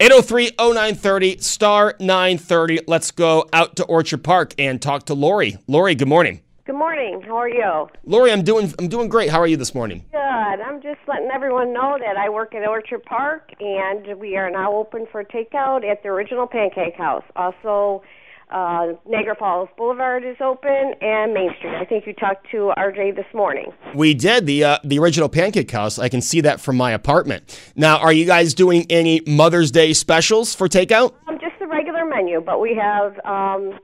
803 0.00 0.52
0930 0.58 1.38
star 1.38 1.94
930. 2.00 2.80
Let's 2.86 3.10
go 3.10 3.46
out 3.52 3.76
to 3.76 3.84
Orchard 3.84 4.24
Park 4.24 4.54
and 4.58 4.80
talk 4.80 5.04
to 5.06 5.14
Lori. 5.14 5.58
Lori, 5.66 5.94
good 5.94 6.08
morning. 6.08 6.40
Good 6.64 6.76
morning. 6.76 7.22
How 7.24 7.36
are 7.36 7.48
you? 7.48 7.88
Lori, 8.04 8.32
I'm 8.32 8.42
doing 8.42 8.72
I'm 8.78 8.88
doing 8.88 9.08
great. 9.08 9.30
How 9.30 9.38
are 9.38 9.46
you 9.46 9.56
this 9.56 9.74
morning? 9.74 10.04
Good. 10.10 10.18
I'm 10.18 10.82
just 10.82 10.98
letting 11.06 11.30
everyone 11.32 11.72
know 11.72 11.96
that 12.00 12.16
I 12.16 12.28
work 12.28 12.54
at 12.54 12.66
Orchard 12.66 13.04
Park 13.04 13.50
and 13.60 14.18
we 14.18 14.36
are 14.36 14.50
now 14.50 14.74
open 14.74 15.06
for 15.12 15.22
takeout 15.22 15.88
at 15.88 16.02
the 16.02 16.08
original 16.08 16.46
Pancake 16.46 16.96
House. 16.96 17.22
Also, 17.36 18.02
uh, 18.50 18.92
Niagara 19.08 19.34
Falls 19.36 19.68
Boulevard 19.76 20.24
is 20.24 20.36
open 20.40 20.94
and 21.00 21.34
Main 21.34 21.50
Street. 21.58 21.74
I 21.74 21.84
think 21.84 22.06
you 22.06 22.12
talked 22.12 22.48
to 22.52 22.72
RJ 22.76 23.16
this 23.16 23.26
morning. 23.34 23.72
We 23.94 24.14
did 24.14 24.46
the 24.46 24.64
uh, 24.64 24.78
the 24.84 24.98
original 24.98 25.28
Pancake 25.28 25.70
House. 25.70 25.98
I 25.98 26.08
can 26.08 26.20
see 26.20 26.40
that 26.42 26.60
from 26.60 26.76
my 26.76 26.92
apartment. 26.92 27.72
Now, 27.74 27.98
are 27.98 28.12
you 28.12 28.24
guys 28.24 28.54
doing 28.54 28.86
any 28.88 29.20
Mother's 29.26 29.70
Day 29.70 29.92
specials 29.92 30.54
for 30.54 30.68
takeout? 30.68 31.14
Um, 31.26 31.38
just 31.40 31.58
the 31.58 31.66
regular 31.66 32.04
menu, 32.04 32.40
but 32.40 32.60
we 32.60 32.78
have 32.80 33.18
um, 33.24 33.78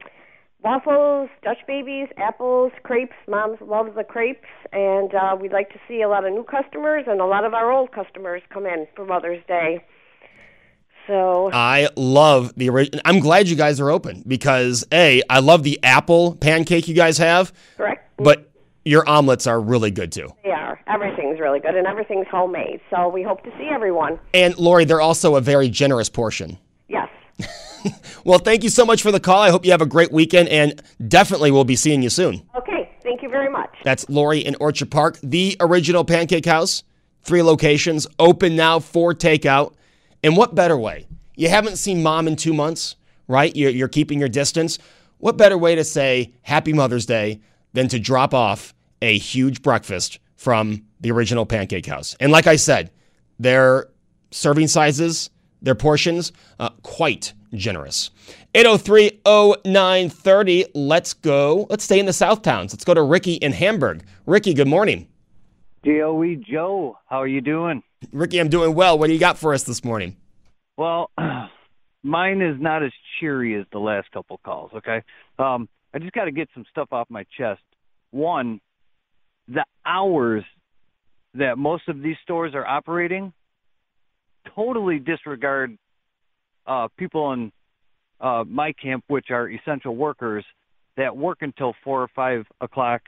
waffles, 0.62 1.28
Dutch 1.42 1.58
babies, 1.66 2.08
apples, 2.16 2.72
crepes. 2.84 3.16
Mom 3.28 3.56
loves 3.60 3.90
the 3.96 4.04
crepes, 4.04 4.46
and 4.72 5.12
uh, 5.14 5.36
we'd 5.40 5.52
like 5.52 5.70
to 5.70 5.80
see 5.88 6.02
a 6.02 6.08
lot 6.08 6.24
of 6.24 6.32
new 6.32 6.44
customers 6.44 7.04
and 7.08 7.20
a 7.20 7.26
lot 7.26 7.44
of 7.44 7.52
our 7.52 7.72
old 7.72 7.92
customers 7.92 8.42
come 8.52 8.66
in 8.66 8.86
for 8.94 9.04
Mother's 9.04 9.42
Day. 9.48 9.84
So 11.06 11.50
I 11.52 11.88
love 11.96 12.52
the 12.56 12.68
original. 12.70 13.00
I'm 13.04 13.20
glad 13.20 13.48
you 13.48 13.56
guys 13.56 13.80
are 13.80 13.90
open 13.90 14.22
because 14.26 14.84
a 14.92 15.22
I 15.28 15.40
love 15.40 15.62
the 15.62 15.78
apple 15.82 16.36
pancake 16.36 16.88
you 16.88 16.94
guys 16.94 17.18
have. 17.18 17.52
correct. 17.76 18.08
But 18.18 18.50
your 18.84 19.08
omelets 19.08 19.46
are 19.46 19.60
really 19.60 19.90
good 19.90 20.12
too. 20.12 20.32
They 20.44 20.50
are. 20.50 20.80
Everything's 20.88 21.40
really 21.40 21.60
good, 21.60 21.76
and 21.76 21.86
everything's 21.86 22.26
homemade. 22.28 22.80
So 22.90 23.08
we 23.08 23.22
hope 23.22 23.42
to 23.44 23.50
see 23.58 23.68
everyone. 23.72 24.18
And 24.34 24.56
Lori, 24.58 24.84
they're 24.84 25.00
also 25.00 25.36
a 25.36 25.40
very 25.40 25.68
generous 25.68 26.08
portion. 26.08 26.58
Yes. 26.88 27.08
Well, 28.24 28.38
thank 28.38 28.62
you 28.62 28.68
so 28.68 28.84
much 28.84 29.02
for 29.02 29.10
the 29.10 29.18
call. 29.18 29.40
I 29.42 29.50
hope 29.50 29.64
you 29.64 29.72
have 29.72 29.82
a 29.82 29.86
great 29.86 30.12
weekend 30.12 30.48
and 30.50 30.80
definitely 31.08 31.50
we'll 31.50 31.64
be 31.64 31.74
seeing 31.74 32.02
you 32.02 32.10
soon. 32.10 32.42
Okay. 32.54 32.88
Thank 33.02 33.20
you 33.22 33.28
very 33.28 33.50
much. 33.50 33.70
That's 33.82 34.08
Lori 34.08 34.38
in 34.38 34.54
Orchard 34.60 34.92
Park, 34.92 35.18
the 35.24 35.56
original 35.58 36.04
Pancake 36.04 36.46
House. 36.46 36.84
Three 37.24 37.42
locations, 37.42 38.06
open 38.20 38.54
now 38.54 38.78
for 38.78 39.12
takeout. 39.14 39.74
And 40.22 40.36
what 40.36 40.54
better 40.54 40.76
way? 40.76 41.06
You 41.36 41.48
haven't 41.48 41.76
seen 41.76 42.02
mom 42.02 42.28
in 42.28 42.36
two 42.36 42.52
months, 42.52 42.96
right? 43.26 43.54
You're, 43.54 43.70
you're 43.70 43.88
keeping 43.88 44.20
your 44.20 44.28
distance. 44.28 44.78
What 45.18 45.36
better 45.36 45.58
way 45.58 45.74
to 45.74 45.84
say 45.84 46.32
Happy 46.42 46.72
Mother's 46.72 47.06
Day 47.06 47.40
than 47.72 47.88
to 47.88 47.98
drop 47.98 48.34
off 48.34 48.74
a 49.00 49.16
huge 49.18 49.62
breakfast 49.62 50.18
from 50.36 50.84
the 51.00 51.10
original 51.10 51.46
Pancake 51.46 51.86
House? 51.86 52.16
And 52.20 52.30
like 52.30 52.46
I 52.46 52.56
said, 52.56 52.90
their 53.38 53.88
serving 54.30 54.68
sizes, 54.68 55.30
their 55.60 55.74
portions, 55.74 56.32
uh, 56.60 56.70
quite 56.82 57.32
generous. 57.54 58.10
803 58.54 59.20
0930. 59.24 60.66
Let's 60.74 61.14
go. 61.14 61.66
Let's 61.70 61.84
stay 61.84 61.98
in 61.98 62.06
the 62.06 62.12
South 62.12 62.42
Towns. 62.42 62.72
Let's 62.72 62.84
go 62.84 62.94
to 62.94 63.02
Ricky 63.02 63.34
in 63.34 63.52
Hamburg. 63.52 64.04
Ricky, 64.26 64.54
good 64.54 64.68
morning. 64.68 65.08
DOE 65.84 66.36
Joe, 66.36 66.98
how 67.08 67.18
are 67.18 67.26
you 67.26 67.40
doing? 67.40 67.82
Ricky, 68.12 68.40
I'm 68.40 68.48
doing 68.48 68.74
well. 68.74 68.98
What 68.98 69.08
do 69.08 69.12
you 69.12 69.18
got 69.18 69.38
for 69.38 69.54
us 69.54 69.62
this 69.64 69.84
morning? 69.84 70.16
Well, 70.76 71.10
mine 72.02 72.40
is 72.40 72.56
not 72.60 72.82
as 72.82 72.92
cheery 73.20 73.58
as 73.58 73.66
the 73.72 73.78
last 73.78 74.10
couple 74.10 74.40
calls. 74.44 74.70
Okay, 74.74 75.02
um, 75.38 75.68
I 75.94 75.98
just 75.98 76.12
got 76.12 76.24
to 76.24 76.32
get 76.32 76.48
some 76.54 76.64
stuff 76.70 76.88
off 76.92 77.08
my 77.10 77.24
chest. 77.38 77.62
One, 78.10 78.60
the 79.48 79.64
hours 79.86 80.44
that 81.34 81.56
most 81.58 81.88
of 81.88 82.02
these 82.02 82.16
stores 82.22 82.54
are 82.54 82.66
operating 82.66 83.32
totally 84.54 84.98
disregard 84.98 85.76
uh, 86.66 86.88
people 86.96 87.32
in 87.32 87.52
uh, 88.20 88.44
my 88.46 88.72
camp, 88.72 89.04
which 89.08 89.26
are 89.30 89.48
essential 89.48 89.96
workers 89.96 90.44
that 90.96 91.16
work 91.16 91.38
until 91.40 91.74
four 91.82 92.02
or 92.02 92.08
five 92.14 92.44
o'clock, 92.60 93.02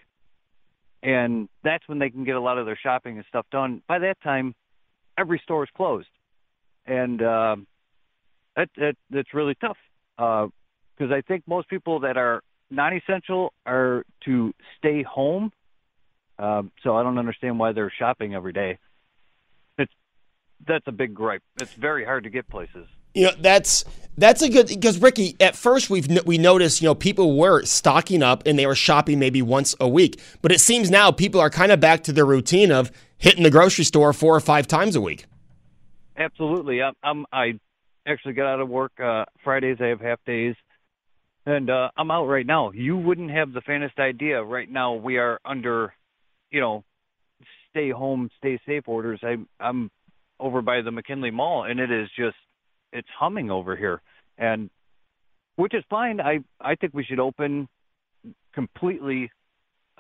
and 1.03 1.49
that's 1.63 1.87
when 1.87 1.99
they 1.99 2.11
can 2.11 2.25
get 2.25 2.35
a 2.35 2.41
lot 2.41 2.59
of 2.59 2.67
their 2.67 2.79
shopping 2.83 3.17
and 3.17 3.25
stuff 3.29 3.47
done. 3.51 3.83
By 3.87 3.99
that 4.01 4.21
time, 4.23 4.55
every 5.19 5.41
store 5.45 5.65
is 5.65 5.71
closed, 5.77 6.09
and 6.87 7.21
uh, 7.23 7.57
that, 8.57 8.69
that 8.77 8.97
that's 9.11 9.35
really 9.35 9.55
tough 9.61 9.77
because 10.17 11.13
I 11.13 11.23
think 11.23 11.45
most 11.47 11.69
people 11.69 12.01
that 12.01 12.17
are 12.17 12.43
non-essential 12.71 13.53
are 13.67 14.05
to 14.25 14.55
stay 14.79 15.03
home. 15.03 15.53
Um, 16.39 16.73
so 16.83 16.97
I 16.97 17.03
don't 17.03 17.19
understand 17.19 17.59
why 17.59 17.73
they're 17.73 17.93
shopping 17.97 18.35
every 18.35 18.53
day. 18.53 18.79
It's 19.79 19.93
that's 20.67 20.87
a 20.87 20.93
big 20.93 21.15
gripe. 21.15 21.43
It's 21.61 21.75
very 21.75 22.05
hard 22.05 22.25
to 22.25 22.31
get 22.31 22.49
places. 22.49 22.87
You 23.15 23.27
know, 23.27 23.33
that's 23.39 23.85
that's 24.17 24.43
a 24.43 24.49
good 24.49 24.69
because 24.69 25.01
Ricky. 25.01 25.37
At 25.41 25.57
first, 25.57 25.91
we've 25.91 26.09
we 26.25 26.39
noticed 26.39 26.83
you 26.83 26.87
know 26.87 26.95
people 26.95 27.37
were 27.37 27.65
stocking 27.65 28.23
up 28.23 28.47
and 28.47 28.59
they 28.59 28.67
were 28.67 28.75
shopping 28.75 29.19
maybe 29.19 29.43
once 29.43 29.75
a 29.81 29.89
week, 29.89 30.21
but 30.43 30.53
it 30.53 30.61
seems 30.61 30.91
now 30.91 31.11
people 31.11 31.41
are 31.41 31.51
kind 31.51 31.73
of 31.73 31.81
back 31.81 32.03
to 32.05 32.13
their 32.13 32.27
routine 32.27 32.71
of 32.71 32.93
hitting 33.19 33.43
the 33.43 33.51
grocery 33.51 33.85
store 33.85 34.13
four 34.13 34.35
or 34.35 34.41
five 34.41 34.67
times 34.67 34.97
a 34.97 35.01
week. 35.01 35.27
Absolutely. 36.17 36.83
I'm, 36.83 36.95
I'm 37.03 37.27
I 37.33 37.59
actually 38.07 38.35
got 38.35 38.47
out 38.47 38.61
of 38.61 38.69
work 38.69 38.93
uh 39.01 39.25
Fridays. 39.43 39.79
I 39.81 39.87
have 39.87 40.01
half 40.01 40.21
days, 40.27 40.55
and 41.47 41.71
uh, 41.71 41.91
I'm 41.97 42.11
out 42.11 42.27
right 42.27 42.47
now. 42.47 42.71
You 42.73 42.97
wouldn't 42.97 43.31
have 43.31 43.53
the 43.53 43.61
faintest 43.61 43.99
idea. 43.99 44.43
Right 44.43 44.71
now, 44.71 44.95
we 44.95 45.19
are 45.19 45.41
under, 45.45 45.93
you 46.51 46.61
know, 46.61 46.85
stay 47.71 47.91
home, 47.91 48.31
stay 48.39 48.61
safe 48.67 48.85
orders. 48.87 49.21
I, 49.23 49.37
I'm 49.61 49.91
over 50.39 50.63
by 50.63 50.83
the 50.83 50.91
McKinley 50.91 51.31
Mall, 51.31 51.65
and 51.65 51.81
it 51.81 51.91
is 51.91 52.09
just 52.17 52.37
it's 52.95 53.09
humming 53.19 53.51
over 53.51 53.77
here. 53.77 54.01
And 54.39 54.71
which 55.57 55.75
is 55.75 55.85
fine. 55.91 56.21
I 56.21 56.39
I 56.61 56.75
think 56.77 56.95
we 56.95 57.05
should 57.05 57.21
open 57.21 57.69
completely 58.55 59.31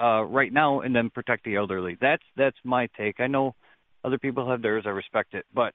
uh, 0.00 0.22
right 0.22 0.52
now 0.52 0.80
and 0.80 0.94
then 0.94 1.10
protect 1.10 1.44
the 1.44 1.56
elderly. 1.56 1.96
That's 2.00 2.22
that's 2.36 2.56
my 2.64 2.88
take. 2.96 3.20
I 3.20 3.26
know 3.26 3.54
other 4.04 4.18
people 4.18 4.48
have 4.50 4.62
theirs. 4.62 4.84
I 4.86 4.90
respect 4.90 5.34
it, 5.34 5.44
but 5.54 5.72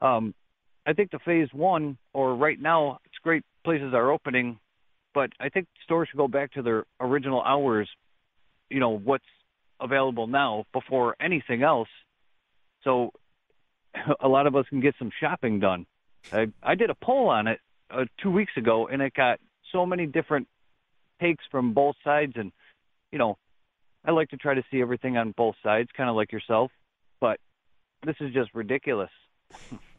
um, 0.00 0.34
I 0.86 0.92
think 0.92 1.10
the 1.10 1.18
phase 1.24 1.48
one 1.52 1.98
or 2.12 2.34
right 2.34 2.60
now 2.60 2.98
it's 3.04 3.18
great. 3.22 3.42
Places 3.64 3.94
are 3.94 4.10
opening, 4.12 4.58
but 5.14 5.30
I 5.40 5.48
think 5.48 5.66
stores 5.84 6.08
should 6.10 6.18
go 6.18 6.28
back 6.28 6.52
to 6.52 6.62
their 6.62 6.84
original 7.00 7.42
hours. 7.42 7.88
You 8.70 8.80
know 8.80 8.98
what's 8.98 9.24
available 9.80 10.26
now 10.26 10.64
before 10.72 11.16
anything 11.20 11.62
else, 11.62 11.88
so 12.82 13.10
a 14.20 14.28
lot 14.28 14.46
of 14.46 14.56
us 14.56 14.66
can 14.68 14.80
get 14.80 14.94
some 14.98 15.10
shopping 15.20 15.60
done. 15.60 15.86
I 16.32 16.48
I 16.62 16.74
did 16.74 16.90
a 16.90 16.94
poll 16.94 17.28
on 17.28 17.46
it 17.46 17.60
uh, 17.90 18.04
two 18.22 18.30
weeks 18.30 18.52
ago, 18.56 18.88
and 18.88 19.02
it 19.02 19.14
got 19.14 19.40
so 19.72 19.86
many 19.86 20.06
different 20.06 20.48
takes 21.20 21.44
from 21.50 21.72
both 21.72 21.96
sides, 22.04 22.32
and 22.36 22.52
you 23.12 23.18
know, 23.18 23.38
I 24.04 24.10
like 24.10 24.30
to 24.30 24.36
try 24.36 24.54
to 24.54 24.62
see 24.70 24.80
everything 24.80 25.16
on 25.16 25.32
both 25.36 25.54
sides, 25.62 25.88
kind 25.96 26.10
of 26.10 26.16
like 26.16 26.32
yourself. 26.32 26.70
But 27.20 27.40
this 28.04 28.16
is 28.20 28.32
just 28.32 28.54
ridiculous. 28.54 29.10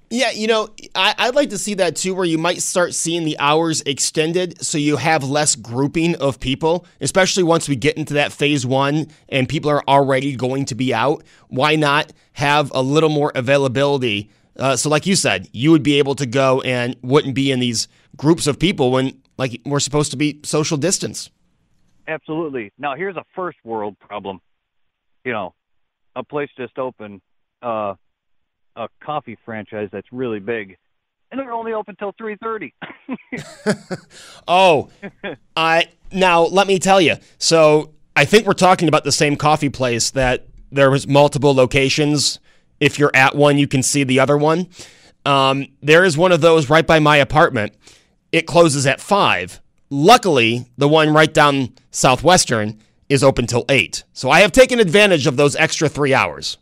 Yeah, 0.09 0.31
you 0.31 0.47
know, 0.47 0.69
I, 0.95 1.25
would 1.25 1.35
like 1.35 1.49
to 1.49 1.57
see 1.57 1.73
that 1.75 1.97
too, 1.97 2.15
where 2.15 2.23
you 2.23 2.37
might 2.37 2.61
start 2.61 2.93
seeing 2.93 3.25
the 3.25 3.37
hours 3.39 3.81
extended 3.81 4.63
so 4.63 4.77
you 4.77 4.95
have 4.95 5.25
less 5.25 5.57
grouping 5.57 6.15
of 6.15 6.39
people, 6.39 6.85
especially 7.01 7.43
once 7.43 7.67
we 7.67 7.75
get 7.75 7.97
into 7.97 8.13
that 8.13 8.31
phase 8.31 8.65
one 8.65 9.07
and 9.27 9.49
people 9.49 9.69
are 9.69 9.83
already 9.85 10.37
going 10.37 10.63
to 10.65 10.75
be 10.75 10.93
out. 10.93 11.25
Why 11.49 11.75
not 11.75 12.13
have 12.33 12.71
a 12.73 12.81
little 12.81 13.09
more 13.09 13.33
availability? 13.35 14.29
Uh, 14.57 14.75
so, 14.75 14.89
like 14.89 15.05
you 15.05 15.15
said, 15.15 15.47
you 15.53 15.71
would 15.71 15.83
be 15.83 15.99
able 15.99 16.15
to 16.15 16.25
go 16.25 16.61
and 16.61 16.95
wouldn't 17.01 17.35
be 17.35 17.51
in 17.51 17.59
these 17.59 17.87
groups 18.15 18.47
of 18.47 18.57
people 18.57 18.91
when, 18.91 19.21
like, 19.37 19.61
we're 19.65 19.79
supposed 19.79 20.11
to 20.11 20.17
be 20.17 20.39
social 20.43 20.77
distance. 20.77 21.29
Absolutely. 22.07 22.71
Now, 22.77 22.95
here's 22.95 23.17
a 23.17 23.25
first 23.35 23.57
world 23.63 23.99
problem. 23.99 24.39
You 25.23 25.33
know, 25.33 25.53
a 26.15 26.23
place 26.23 26.49
just 26.57 26.77
opened. 26.79 27.21
Uh, 27.61 27.95
a 28.77 28.87
coffee 29.03 29.37
franchise 29.43 29.89
that's 29.91 30.07
really 30.11 30.39
big, 30.39 30.77
and 31.31 31.39
they're 31.39 31.51
only 31.51 31.73
open 31.73 31.95
till 31.97 32.13
three 32.17 32.37
thirty. 32.41 32.73
oh, 34.47 34.89
I 35.55 35.87
now 36.11 36.43
let 36.43 36.67
me 36.67 36.79
tell 36.79 37.01
you. 37.01 37.15
So 37.39 37.93
I 38.15 38.25
think 38.25 38.45
we're 38.45 38.53
talking 38.53 38.87
about 38.87 39.03
the 39.03 39.11
same 39.11 39.35
coffee 39.35 39.69
place 39.69 40.11
that 40.11 40.47
there 40.71 40.91
was 40.91 41.07
multiple 41.07 41.53
locations. 41.53 42.39
If 42.79 42.99
you're 42.99 43.15
at 43.15 43.35
one, 43.35 43.57
you 43.57 43.67
can 43.67 43.83
see 43.83 44.03
the 44.03 44.19
other 44.19 44.37
one. 44.37 44.67
Um, 45.25 45.67
there 45.81 46.05
is 46.05 46.17
one 46.17 46.31
of 46.31 46.41
those 46.41 46.69
right 46.69 46.85
by 46.85 46.99
my 46.99 47.17
apartment. 47.17 47.73
It 48.31 48.47
closes 48.47 48.85
at 48.85 49.01
five. 49.01 49.61
Luckily, 49.89 50.65
the 50.77 50.87
one 50.87 51.13
right 51.13 51.33
down 51.33 51.73
Southwestern 51.91 52.79
is 53.09 53.23
open 53.23 53.47
till 53.47 53.65
eight. 53.69 54.03
So 54.13 54.29
I 54.29 54.41
have 54.41 54.51
taken 54.51 54.79
advantage 54.79 55.27
of 55.27 55.37
those 55.37 55.55
extra 55.55 55.89
three 55.89 56.13
hours. 56.13 56.57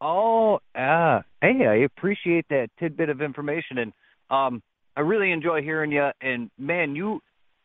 Oh, 0.00 0.60
ah, 0.74 1.22
hey, 1.40 1.66
I 1.66 1.76
appreciate 1.76 2.46
that 2.50 2.68
tidbit 2.78 3.08
of 3.08 3.22
information, 3.22 3.78
and 3.78 3.92
um, 4.30 4.62
I 4.96 5.00
really 5.00 5.30
enjoy 5.30 5.62
hearing 5.62 5.92
you. 5.92 6.10
And 6.20 6.50
man, 6.58 6.94
you, 6.94 7.20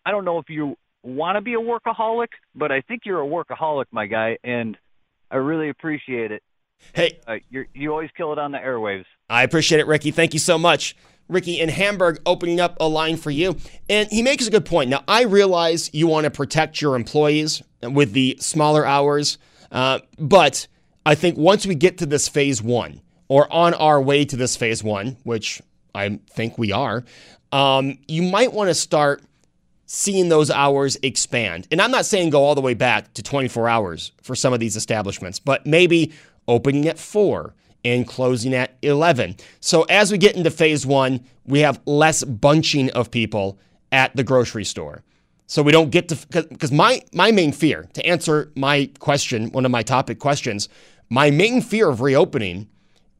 I 0.05 0.11
don't 0.11 0.25
know 0.25 0.37
if 0.37 0.49
you 0.49 0.75
want 1.03 1.37
to 1.37 1.41
be 1.41 1.53
a 1.53 1.57
workaholic, 1.57 2.29
but 2.55 2.71
I 2.71 2.81
think 2.81 3.01
you're 3.05 3.21
a 3.21 3.27
workaholic, 3.27 3.85
my 3.91 4.05
guy, 4.05 4.37
and 4.43 4.77
I 5.31 5.37
really 5.37 5.69
appreciate 5.69 6.31
it. 6.31 6.43
Hey, 6.93 7.19
uh, 7.27 7.37
you 7.49 7.65
you 7.73 7.91
always 7.91 8.09
kill 8.15 8.33
it 8.33 8.39
on 8.39 8.51
the 8.51 8.57
airwaves. 8.57 9.05
I 9.29 9.43
appreciate 9.43 9.79
it, 9.79 9.87
Ricky. 9.87 10.11
Thank 10.11 10.33
you 10.33 10.39
so 10.39 10.57
much. 10.57 10.95
Ricky 11.27 11.59
in 11.59 11.69
Hamburg 11.69 12.19
opening 12.25 12.59
up 12.59 12.75
a 12.79 12.87
line 12.87 13.15
for 13.15 13.29
you. 13.29 13.55
And 13.87 14.09
he 14.09 14.23
makes 14.23 14.47
a 14.47 14.51
good 14.51 14.65
point. 14.65 14.89
Now, 14.89 15.03
I 15.07 15.23
realize 15.23 15.91
you 15.93 16.07
want 16.07 16.23
to 16.23 16.31
protect 16.31 16.81
your 16.81 16.95
employees 16.95 17.61
with 17.83 18.13
the 18.13 18.37
smaller 18.39 18.83
hours, 18.85 19.37
uh, 19.71 19.99
but 20.17 20.67
I 21.05 21.13
think 21.13 21.37
once 21.37 21.67
we 21.67 21.75
get 21.75 21.99
to 21.99 22.07
this 22.07 22.27
phase 22.27 22.63
one, 22.63 23.01
or 23.27 23.51
on 23.53 23.75
our 23.75 24.01
way 24.01 24.25
to 24.25 24.35
this 24.35 24.55
phase 24.55 24.83
one, 24.83 25.17
which 25.23 25.61
I 25.95 26.19
think 26.31 26.57
we 26.57 26.71
are, 26.71 27.03
um, 27.51 27.99
you 28.07 28.23
might 28.23 28.51
want 28.51 28.69
to 28.69 28.73
start 28.73 29.21
seeing 29.85 30.29
those 30.29 30.51
hours 30.51 30.97
expand. 31.01 31.67
And 31.71 31.81
I'm 31.81 31.91
not 31.91 32.05
saying 32.05 32.29
go 32.29 32.43
all 32.43 32.53
the 32.53 32.61
way 32.61 32.73
back 32.75 33.13
to 33.15 33.23
24 33.23 33.67
hours 33.67 34.11
for 34.21 34.35
some 34.35 34.53
of 34.53 34.59
these 34.59 34.75
establishments, 34.75 35.39
but 35.39 35.65
maybe 35.65 36.11
opening 36.49 36.87
at 36.87 36.99
four 36.99 37.53
and 37.85 38.05
closing 38.07 38.53
at 38.53 38.77
11. 38.81 39.37
So 39.61 39.83
as 39.83 40.11
we 40.11 40.17
get 40.17 40.35
into 40.35 40.51
phase 40.51 40.85
one, 40.85 41.23
we 41.45 41.59
have 41.59 41.79
less 41.85 42.23
bunching 42.23 42.89
of 42.91 43.09
people 43.11 43.57
at 43.91 44.15
the 44.15 44.23
grocery 44.23 44.65
store. 44.65 45.03
So 45.47 45.63
we 45.63 45.71
don't 45.71 45.89
get 45.89 46.09
to 46.09 46.43
because 46.43 46.71
my 46.71 47.01
my 47.13 47.31
main 47.31 47.51
fear 47.51 47.87
to 47.93 48.05
answer 48.05 48.51
my 48.55 48.89
question, 48.99 49.51
one 49.51 49.65
of 49.65 49.71
my 49.71 49.81
topic 49.81 50.19
questions, 50.19 50.69
my 51.09 51.31
main 51.31 51.61
fear 51.61 51.89
of 51.89 52.01
reopening 52.01 52.67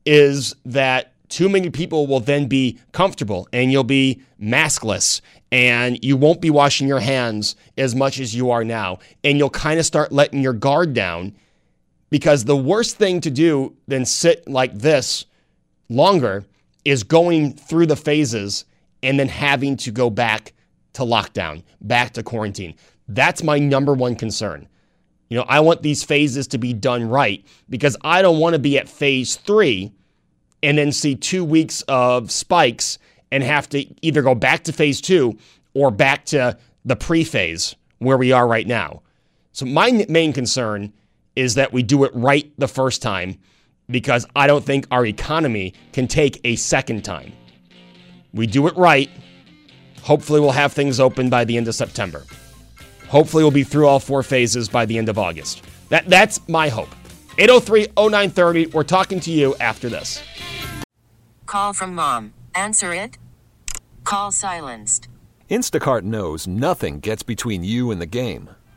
is 0.06 0.56
that 0.66 1.14
too 1.30 1.50
many 1.50 1.70
people 1.70 2.06
will 2.06 2.20
then 2.20 2.48
be 2.48 2.78
comfortable 2.92 3.48
and 3.54 3.72
you'll 3.72 3.84
be 3.84 4.22
maskless 4.42 5.22
and 5.52 6.04
you 6.04 6.18
won't 6.18 6.42
be 6.42 6.50
washing 6.50 6.88
your 6.88 7.00
hands 7.00 7.56
as 7.78 7.96
much 7.96 8.20
as 8.20 8.36
you 8.36 8.52
are 8.52 8.64
now 8.64 9.00
and 9.24 9.38
you'll 9.38 9.50
kind 9.50 9.80
of 9.80 9.86
start 9.86 10.12
letting 10.12 10.42
your 10.42 10.54
guard 10.54 10.94
down 10.94 11.34
because 12.10 12.46
the 12.46 12.58
worst 12.58 12.98
thing 12.98 13.22
to 13.22 13.32
do 13.32 13.76
than 13.88 14.06
sit 14.06 14.48
like 14.48 14.74
this 14.74 15.26
longer 15.90 16.46
is 16.86 17.04
going 17.04 17.54
through 17.54 17.86
the 17.86 17.96
phases 17.96 18.66
and 19.04 19.20
then 19.20 19.28
having 19.28 19.78
to 19.78 19.92
go 19.92 20.10
back 20.10 20.54
to 20.94 21.04
lockdown, 21.04 21.64
back 21.82 22.14
to 22.14 22.24
quarantine. 22.24 22.76
That's 23.08 23.44
my 23.44 23.60
number 23.60 23.94
one 23.94 24.16
concern. 24.16 24.68
You 25.30 25.38
know, 25.38 25.46
I 25.48 25.60
want 25.60 25.84
these 25.84 26.04
phases 26.04 26.48
to 26.48 26.58
be 26.58 26.74
done 26.74 27.08
right 27.08 27.46
because 27.70 27.96
I 28.04 28.22
don't 28.22 28.40
want 28.40 28.54
to 28.54 28.60
be 28.60 28.78
at 28.78 28.90
phase 28.90 29.36
three 29.36 29.92
and 30.64 30.78
then 30.78 30.92
see 30.92 31.16
two 31.16 31.46
weeks 31.46 31.84
of 31.84 32.32
spikes 32.32 32.98
and 33.32 33.44
have 33.44 33.70
to 33.70 33.86
either 34.04 34.22
go 34.22 34.34
back 34.34 34.64
to 34.64 34.74
phase 34.74 35.00
two 35.00 35.38
or 35.74 35.92
back 35.92 36.26
to 36.26 36.58
the 36.84 36.96
pre 36.96 37.24
phase 37.24 37.76
where 38.00 38.18
we 38.18 38.32
are 38.32 38.48
right 38.48 38.66
now. 38.66 39.02
So, 39.52 39.66
my 39.66 40.06
main 40.10 40.34
concern 40.34 40.94
is 41.40 41.56
that 41.56 41.74
we 41.74 41.82
do 41.82 42.04
it 42.04 42.12
right 42.14 42.52
the 42.58 42.68
first 42.68 43.02
time 43.02 43.38
because 43.90 44.28
I 44.36 44.46
don't 44.46 44.64
think 44.64 44.86
our 44.92 45.06
economy 45.06 45.74
can 45.94 46.08
take 46.08 46.40
a 46.44 46.56
second 46.56 47.04
time. 47.04 47.32
We 48.34 48.46
do 48.46 48.68
it 48.68 48.78
right 48.78 49.10
Hopefully, 50.02 50.40
we'll 50.40 50.52
have 50.52 50.74
things 50.74 51.00
open 51.00 51.30
by 51.30 51.46
the 51.46 51.58
end 51.58 51.68
of 51.68 51.76
September. 51.76 52.26
Hopefully, 53.08 53.44
we'll 53.44 53.52
be 53.52 53.64
through 53.64 53.88
all 53.88 54.00
four 54.00 54.24
phases 54.24 54.70
by 54.70 54.86
the 54.86 54.98
end 54.98 55.10
of 55.10 55.18
August. 55.18 55.64
That, 55.90 56.08
that's 56.08 56.48
my 56.48 56.70
hope. 56.70 56.90
803 57.38 57.88
0930. 57.98 58.68
We're 58.68 58.84
talking 58.84 59.20
to 59.22 59.32
you 59.32 59.56
after 59.60 59.90
this. 59.90 60.22
Call 61.46 61.74
from 61.74 61.96
mom. 61.96 62.34
Answer 62.56 62.94
it. 62.94 63.18
Call 64.04 64.32
silenced. 64.32 65.08
Instacart 65.50 66.04
knows 66.04 66.48
nothing 66.48 67.00
gets 67.00 67.24
between 67.24 67.64
you 67.64 67.92
and 67.92 68.02
the 68.02 68.06
game. 68.06 68.50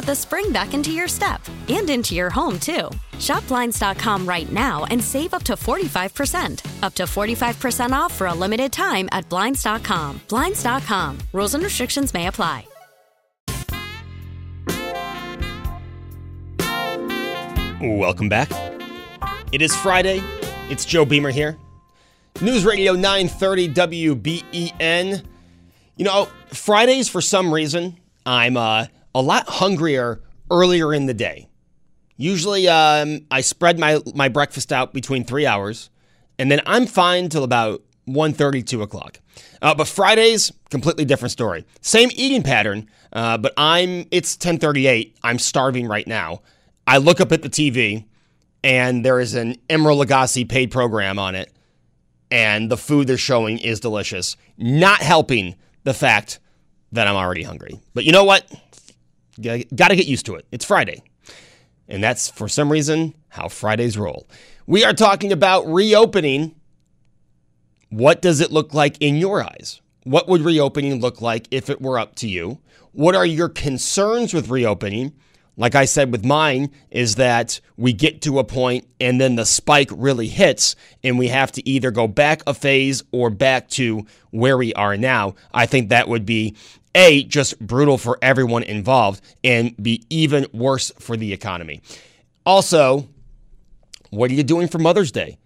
put 0.00 0.06
the 0.06 0.14
spring 0.14 0.50
back 0.50 0.72
into 0.72 0.90
your 0.90 1.08
step 1.08 1.42
and 1.68 1.90
into 1.90 2.14
your 2.14 2.30
home, 2.30 2.58
too. 2.58 2.88
Shop 3.18 3.46
Blinds.com 3.48 4.26
right 4.26 4.50
now 4.50 4.86
and 4.86 5.02
save 5.04 5.34
up 5.34 5.42
to 5.42 5.52
45%. 5.52 6.82
Up 6.82 6.94
to 6.94 7.02
45% 7.02 7.92
off 7.92 8.14
for 8.14 8.28
a 8.28 8.34
limited 8.34 8.72
time 8.72 9.10
at 9.12 9.28
Blinds.com. 9.28 10.22
Blinds.com. 10.26 11.18
Rules 11.34 11.54
and 11.54 11.62
restrictions 11.62 12.14
may 12.14 12.28
apply. 12.28 12.66
Welcome 17.82 18.30
back. 18.30 18.50
It 19.52 19.60
is 19.60 19.76
Friday. 19.76 20.22
It's 20.70 20.86
Joe 20.86 21.04
Beamer 21.04 21.30
here. 21.30 21.58
News 22.40 22.64
Radio 22.64 22.94
930 22.94 23.68
WBEN. 23.74 25.24
You 25.96 26.04
know, 26.06 26.28
Fridays, 26.48 27.08
for 27.10 27.20
some 27.20 27.52
reason, 27.52 27.98
I'm 28.24 28.56
uh, 28.56 28.86
a 29.14 29.22
lot 29.22 29.48
hungrier 29.48 30.20
earlier 30.50 30.92
in 30.92 31.06
the 31.06 31.14
day. 31.14 31.48
Usually, 32.16 32.68
um, 32.68 33.26
I 33.30 33.40
spread 33.40 33.78
my, 33.78 34.00
my 34.14 34.28
breakfast 34.28 34.72
out 34.72 34.92
between 34.92 35.24
three 35.24 35.46
hours, 35.46 35.90
and 36.38 36.50
then 36.50 36.60
I'm 36.66 36.86
fine 36.86 37.28
till 37.28 37.44
about 37.44 37.82
1.30, 38.06 38.66
2 38.66 38.82
o'clock. 38.82 39.20
Uh, 39.62 39.74
but 39.74 39.88
Fridays, 39.88 40.52
completely 40.70 41.04
different 41.04 41.32
story. 41.32 41.64
Same 41.80 42.10
eating 42.14 42.42
pattern, 42.42 42.88
uh, 43.12 43.38
but 43.38 43.52
I'm 43.56 44.06
it's 44.10 44.36
10:38. 44.36 45.14
I'm 45.22 45.38
starving 45.38 45.86
right 45.86 46.06
now. 46.06 46.42
I 46.86 46.98
look 46.98 47.20
up 47.20 47.32
at 47.32 47.42
the 47.42 47.48
TV, 47.48 48.04
and 48.62 49.04
there 49.04 49.20
is 49.20 49.34
an 49.34 49.56
Emeril 49.68 50.04
Lagasse 50.04 50.48
paid 50.48 50.70
program 50.70 51.18
on 51.18 51.34
it, 51.34 51.52
and 52.30 52.70
the 52.70 52.76
food 52.76 53.06
they're 53.06 53.16
showing 53.16 53.58
is 53.58 53.80
delicious. 53.80 54.36
Not 54.56 55.00
helping 55.00 55.56
the 55.84 55.94
fact 55.94 56.38
that 56.92 57.06
I'm 57.06 57.16
already 57.16 57.42
hungry. 57.42 57.80
But 57.94 58.04
you 58.04 58.12
know 58.12 58.24
what? 58.24 58.50
Got 59.40 59.88
to 59.88 59.96
get 59.96 60.06
used 60.06 60.26
to 60.26 60.34
it. 60.34 60.46
It's 60.52 60.64
Friday. 60.64 61.02
And 61.88 62.02
that's, 62.02 62.28
for 62.28 62.48
some 62.48 62.70
reason, 62.70 63.14
how 63.28 63.48
Fridays 63.48 63.98
roll. 63.98 64.28
We 64.66 64.84
are 64.84 64.92
talking 64.92 65.32
about 65.32 65.66
reopening. 65.66 66.54
What 67.88 68.22
does 68.22 68.40
it 68.40 68.52
look 68.52 68.72
like 68.72 68.96
in 69.00 69.16
your 69.16 69.42
eyes? 69.42 69.80
What 70.04 70.28
would 70.28 70.42
reopening 70.42 71.00
look 71.00 71.20
like 71.20 71.48
if 71.50 71.68
it 71.68 71.82
were 71.82 71.98
up 71.98 72.14
to 72.16 72.28
you? 72.28 72.60
What 72.92 73.16
are 73.16 73.26
your 73.26 73.48
concerns 73.48 74.32
with 74.32 74.48
reopening? 74.48 75.12
Like 75.56 75.74
I 75.74 75.84
said 75.84 76.10
with 76.10 76.24
mine, 76.24 76.70
is 76.90 77.16
that 77.16 77.60
we 77.76 77.92
get 77.92 78.22
to 78.22 78.38
a 78.38 78.44
point 78.44 78.86
and 78.98 79.20
then 79.20 79.34
the 79.34 79.44
spike 79.44 79.90
really 79.92 80.28
hits, 80.28 80.74
and 81.02 81.18
we 81.18 81.28
have 81.28 81.52
to 81.52 81.68
either 81.68 81.90
go 81.90 82.06
back 82.06 82.42
a 82.46 82.54
phase 82.54 83.02
or 83.12 83.28
back 83.28 83.68
to 83.70 84.06
where 84.30 84.56
we 84.56 84.72
are 84.74 84.96
now. 84.96 85.34
I 85.52 85.66
think 85.66 85.88
that 85.88 86.08
would 86.08 86.24
be 86.24 86.56
a, 86.94 87.24
just 87.24 87.58
brutal 87.60 87.98
for 87.98 88.18
everyone 88.20 88.62
involved 88.62 89.20
and 89.44 89.76
be 89.82 90.04
even 90.10 90.46
worse 90.52 90.90
for 90.98 91.16
the 91.16 91.32
economy. 91.32 91.80
Also, 92.44 93.08
what 94.10 94.30
are 94.30 94.34
you 94.34 94.42
doing 94.42 94.68
for 94.68 94.78
Mother's 94.78 95.12
Day? 95.12 95.38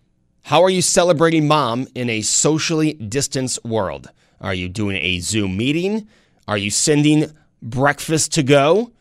How 0.43 0.63
are 0.63 0.71
you 0.71 0.83
celebrating 0.83 1.49
mom 1.49 1.87
in 1.95 2.11
a 2.11 2.23
socially 2.23 2.95
distanced 2.95 3.65
world? 3.65 4.11
Are 4.41 4.55
you 4.55 4.69
doing 4.69 4.97
a 4.99 5.21
Zoom 5.21 5.57
meeting? 5.57 6.09
Are 6.47 6.59
you 6.59 6.71
sending 6.71 7.33
breakfast 7.63 8.33
to 8.35 8.43
go? 8.43 8.93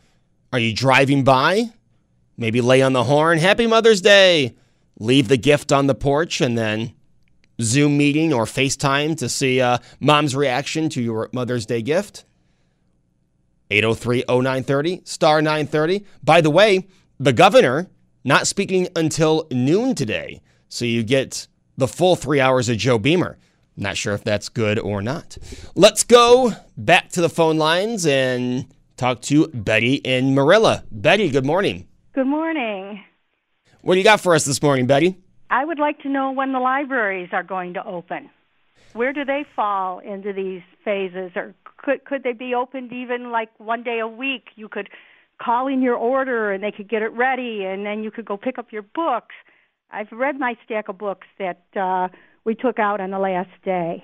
Are 0.52 0.58
you 0.58 0.74
driving 0.74 1.24
by? 1.24 1.70
Maybe 2.36 2.60
lay 2.60 2.82
on 2.82 2.92
the 2.92 3.04
horn. 3.04 3.38
Happy 3.38 3.66
Mother's 3.66 4.00
Day. 4.00 4.54
Leave 4.98 5.28
the 5.28 5.36
gift 5.36 5.72
on 5.72 5.86
the 5.86 5.94
porch 5.94 6.40
and 6.40 6.56
then 6.56 6.94
Zoom 7.60 7.96
meeting 7.96 8.32
or 8.32 8.44
FaceTime 8.44 9.16
to 9.18 9.28
see 9.28 9.60
uh, 9.60 9.78
mom's 10.00 10.34
reaction 10.34 10.88
to 10.90 11.02
your 11.02 11.28
Mother's 11.32 11.66
Day 11.66 11.82
gift. 11.82 12.24
803 13.74 14.24
0930, 14.28 15.02
star 15.04 15.42
930. 15.42 16.04
By 16.22 16.40
the 16.40 16.50
way, 16.50 16.86
the 17.18 17.32
governor 17.32 17.88
not 18.24 18.46
speaking 18.46 18.88
until 18.96 19.46
noon 19.50 19.94
today. 19.94 20.40
So 20.68 20.84
you 20.84 21.02
get 21.02 21.46
the 21.76 21.88
full 21.88 22.16
three 22.16 22.40
hours 22.40 22.68
of 22.68 22.78
Joe 22.78 22.98
Beamer. 22.98 23.38
Not 23.76 23.96
sure 23.96 24.14
if 24.14 24.22
that's 24.22 24.48
good 24.48 24.78
or 24.78 25.02
not. 25.02 25.36
Let's 25.74 26.04
go 26.04 26.52
back 26.76 27.10
to 27.10 27.20
the 27.20 27.28
phone 27.28 27.58
lines 27.58 28.06
and 28.06 28.66
talk 28.96 29.20
to 29.22 29.48
Betty 29.48 29.94
in 29.94 30.34
Marilla. 30.34 30.84
Betty, 30.90 31.28
good 31.28 31.44
morning. 31.44 31.88
Good 32.12 32.26
morning. 32.26 33.02
What 33.80 33.94
do 33.94 33.98
you 33.98 34.04
got 34.04 34.20
for 34.20 34.34
us 34.34 34.44
this 34.44 34.62
morning, 34.62 34.86
Betty? 34.86 35.18
I 35.50 35.64
would 35.64 35.78
like 35.78 36.00
to 36.00 36.08
know 36.08 36.30
when 36.30 36.52
the 36.52 36.60
libraries 36.60 37.28
are 37.32 37.42
going 37.42 37.74
to 37.74 37.84
open. 37.84 38.30
Where 38.92 39.12
do 39.12 39.24
they 39.24 39.44
fall 39.56 39.98
into 39.98 40.32
these 40.32 40.62
phases, 40.84 41.32
or 41.36 41.54
could 41.78 42.04
could 42.04 42.22
they 42.22 42.32
be 42.32 42.54
opened 42.54 42.92
even 42.92 43.30
like 43.30 43.50
one 43.58 43.82
day 43.82 43.98
a 44.00 44.08
week? 44.08 44.48
You 44.56 44.68
could 44.68 44.88
call 45.42 45.66
in 45.66 45.82
your 45.82 45.96
order, 45.96 46.52
and 46.52 46.62
they 46.62 46.70
could 46.70 46.88
get 46.88 47.02
it 47.02 47.12
ready, 47.12 47.64
and 47.64 47.84
then 47.84 48.02
you 48.02 48.10
could 48.10 48.24
go 48.24 48.36
pick 48.36 48.58
up 48.58 48.72
your 48.72 48.82
books. 48.82 49.34
I've 49.90 50.10
read 50.12 50.38
my 50.38 50.56
stack 50.64 50.88
of 50.88 50.98
books 50.98 51.26
that 51.38 51.62
uh, 51.76 52.08
we 52.44 52.54
took 52.54 52.78
out 52.78 53.00
on 53.00 53.10
the 53.10 53.18
last 53.18 53.50
day. 53.64 54.02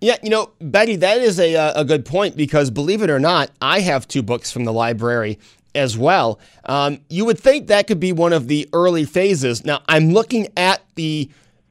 Yeah, 0.00 0.16
you 0.22 0.30
know, 0.30 0.52
Betty, 0.60 0.94
that 0.96 1.18
is 1.18 1.40
a, 1.40 1.56
uh, 1.56 1.80
a 1.80 1.84
good 1.84 2.04
point 2.04 2.36
because 2.36 2.70
believe 2.70 3.02
it 3.02 3.10
or 3.10 3.18
not, 3.18 3.50
I 3.60 3.80
have 3.80 4.06
two 4.06 4.22
books 4.22 4.52
from 4.52 4.64
the 4.64 4.72
library 4.72 5.40
as 5.74 5.98
well. 5.98 6.38
Um, 6.64 7.00
you 7.08 7.24
would 7.24 7.38
think 7.38 7.66
that 7.66 7.88
could 7.88 7.98
be 7.98 8.12
one 8.12 8.32
of 8.32 8.46
the 8.46 8.68
early 8.72 9.04
phases. 9.04 9.64
Now, 9.64 9.82
I'm 9.88 10.10
looking 10.10 10.48
at 10.56 10.82
the 10.94 11.28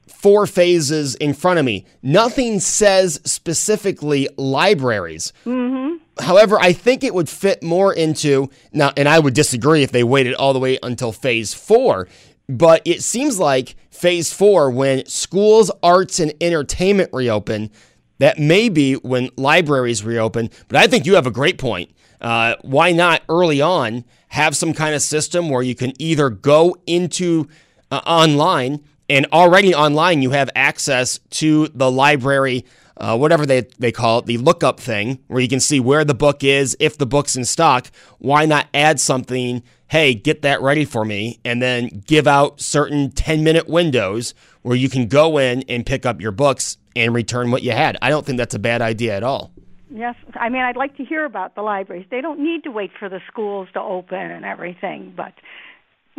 four 0.08 0.46
phases 0.46 1.14
in 1.14 1.34
front 1.34 1.58
of 1.58 1.64
me. 1.64 1.84
Nothing 2.02 2.60
says 2.60 3.20
specifically 3.24 4.28
libraries. 4.36 5.32
Mm-hmm. 5.44 5.96
However, 6.22 6.58
I 6.60 6.72
think 6.72 7.04
it 7.04 7.14
would 7.14 7.28
fit 7.28 7.62
more 7.62 7.92
into 7.92 8.50
now, 8.72 8.92
and 8.96 9.08
I 9.08 9.18
would 9.18 9.34
disagree 9.34 9.82
if 9.82 9.92
they 9.92 10.02
waited 10.02 10.34
all 10.34 10.52
the 10.52 10.58
way 10.58 10.78
until 10.82 11.12
phase 11.12 11.54
four. 11.54 12.08
But 12.48 12.82
it 12.84 13.02
seems 13.02 13.38
like 13.38 13.76
phase 13.90 14.32
four, 14.32 14.70
when 14.70 15.06
schools, 15.06 15.70
arts, 15.82 16.18
and 16.18 16.32
entertainment 16.40 17.10
reopen, 17.12 17.70
that 18.18 18.38
may 18.38 18.68
be 18.68 18.94
when 18.94 19.30
libraries 19.36 20.02
reopen. 20.02 20.50
But 20.66 20.78
I 20.78 20.86
think 20.86 21.06
you 21.06 21.14
have 21.14 21.26
a 21.26 21.30
great 21.30 21.58
point. 21.58 21.90
Uh, 22.20 22.56
why 22.62 22.90
not 22.90 23.22
early 23.28 23.60
on 23.60 24.04
have 24.28 24.56
some 24.56 24.72
kind 24.74 24.94
of 24.94 25.02
system 25.02 25.48
where 25.48 25.62
you 25.62 25.74
can 25.74 25.92
either 26.00 26.30
go 26.30 26.76
into 26.86 27.48
uh, 27.90 28.00
online 28.06 28.80
and 29.08 29.26
already 29.32 29.74
online 29.74 30.22
you 30.22 30.30
have 30.30 30.50
access 30.54 31.18
to 31.30 31.68
the 31.68 31.90
library, 31.90 32.64
uh, 32.96 33.16
whatever 33.16 33.46
they, 33.46 33.62
they 33.78 33.92
call 33.92 34.18
it, 34.18 34.26
the 34.26 34.38
lookup 34.38 34.80
thing, 34.80 35.18
where 35.28 35.40
you 35.40 35.48
can 35.48 35.60
see 35.60 35.80
where 35.80 36.04
the 36.04 36.14
book 36.14 36.44
is, 36.44 36.76
if 36.80 36.98
the 36.98 37.06
book's 37.06 37.36
in 37.36 37.44
stock. 37.44 37.90
Why 38.18 38.44
not 38.44 38.66
add 38.74 39.00
something? 39.00 39.62
Hey, 39.88 40.14
get 40.14 40.42
that 40.42 40.60
ready 40.60 40.84
for 40.84 41.04
me, 41.04 41.40
and 41.44 41.62
then 41.62 42.02
give 42.06 42.26
out 42.26 42.60
certain 42.60 43.10
10 43.10 43.42
minute 43.42 43.68
windows 43.68 44.34
where 44.62 44.76
you 44.76 44.88
can 44.90 45.06
go 45.06 45.38
in 45.38 45.62
and 45.68 45.86
pick 45.86 46.04
up 46.04 46.20
your 46.20 46.32
books 46.32 46.76
and 46.94 47.14
return 47.14 47.50
what 47.50 47.62
you 47.62 47.72
had. 47.72 47.96
I 48.02 48.10
don't 48.10 48.26
think 48.26 48.36
that's 48.38 48.54
a 48.54 48.58
bad 48.58 48.82
idea 48.82 49.16
at 49.16 49.22
all. 49.22 49.52
Yes, 49.90 50.16
I 50.34 50.50
mean 50.50 50.62
I'd 50.62 50.76
like 50.76 50.96
to 50.98 51.04
hear 51.04 51.24
about 51.24 51.54
the 51.54 51.62
libraries. 51.62 52.06
They 52.10 52.20
don't 52.20 52.40
need 52.40 52.64
to 52.64 52.70
wait 52.70 52.90
for 52.98 53.08
the 53.08 53.20
schools 53.26 53.68
to 53.72 53.80
open 53.80 54.18
and 54.18 54.44
everything, 54.44 55.14
but 55.16 55.32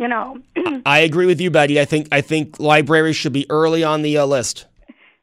you 0.00 0.08
know. 0.08 0.38
I 0.86 1.00
agree 1.00 1.26
with 1.26 1.40
you, 1.40 1.50
Betty. 1.50 1.78
I 1.78 1.84
think 1.84 2.08
I 2.10 2.22
think 2.22 2.58
libraries 2.58 3.14
should 3.14 3.34
be 3.34 3.46
early 3.48 3.84
on 3.84 4.02
the 4.02 4.18
uh, 4.18 4.26
list. 4.26 4.66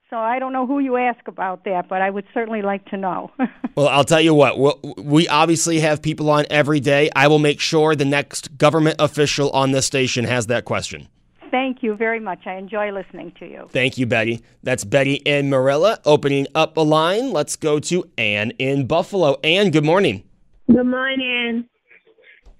So 0.09 0.15
I 0.15 0.39
don't 0.39 0.53
know 0.53 0.65
who 0.65 0.79
you 0.79 0.95
ask 0.95 1.27
about 1.27 1.65
that, 1.65 1.89
but 1.89 2.01
I 2.01 2.09
would 2.09 2.23
certainly 2.33 2.61
like 2.61 2.85
to 2.91 2.97
know. 2.97 3.29
well, 3.75 3.89
I'll 3.89 4.05
tell 4.05 4.21
you 4.21 4.33
what. 4.33 4.57
We 4.97 5.27
obviously 5.27 5.81
have 5.81 6.01
people 6.01 6.29
on 6.29 6.45
every 6.49 6.79
day. 6.79 7.09
I 7.13 7.27
will 7.27 7.39
make 7.39 7.59
sure 7.59 7.93
the 7.93 8.05
next 8.05 8.57
government 8.57 8.95
official 8.99 9.49
on 9.49 9.71
this 9.71 9.85
station 9.85 10.23
has 10.23 10.47
that 10.47 10.63
question. 10.63 11.09
Thank 11.51 11.83
you 11.83 11.95
very 11.95 12.21
much. 12.21 12.39
I 12.45 12.55
enjoy 12.55 12.91
listening 12.91 13.33
to 13.39 13.45
you. 13.45 13.67
Thank 13.71 13.97
you, 13.97 14.05
Betty. 14.05 14.41
That's 14.63 14.85
Betty 14.85 15.25
and 15.25 15.49
Marilla. 15.49 15.99
Opening 16.05 16.47
up 16.55 16.77
a 16.77 16.81
line, 16.81 17.31
let's 17.31 17.57
go 17.57 17.79
to 17.79 18.09
Ann 18.17 18.51
in 18.51 18.87
Buffalo. 18.87 19.37
Ann, 19.43 19.71
good 19.71 19.85
morning. 19.85 20.23
Good 20.71 20.85
morning. 20.85 21.67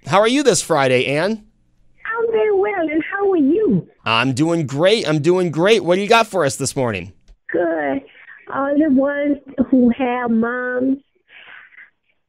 How 0.06 0.20
are 0.20 0.28
you 0.28 0.44
this 0.44 0.62
Friday, 0.62 1.06
Ann? 1.06 1.47
I'm 2.18 2.32
very 2.32 2.54
well, 2.54 2.82
and 2.82 3.04
how 3.12 3.32
are 3.32 3.38
you? 3.38 3.88
I'm 4.06 4.34
doing 4.34 4.66
great. 4.66 5.08
I'm 5.08 5.22
doing 5.22 5.52
great. 5.52 5.84
What 5.84 5.96
do 5.96 6.02
you 6.02 6.10
got 6.10 6.28
for 6.28 6.46
us 6.46 6.56
this 6.56 6.76
morning? 6.76 7.14
Good. 7.52 8.02
All 8.54 8.74
the 8.78 8.90
ones 8.90 9.38
who 9.70 9.92
have 9.98 10.32
moms, 10.32 10.98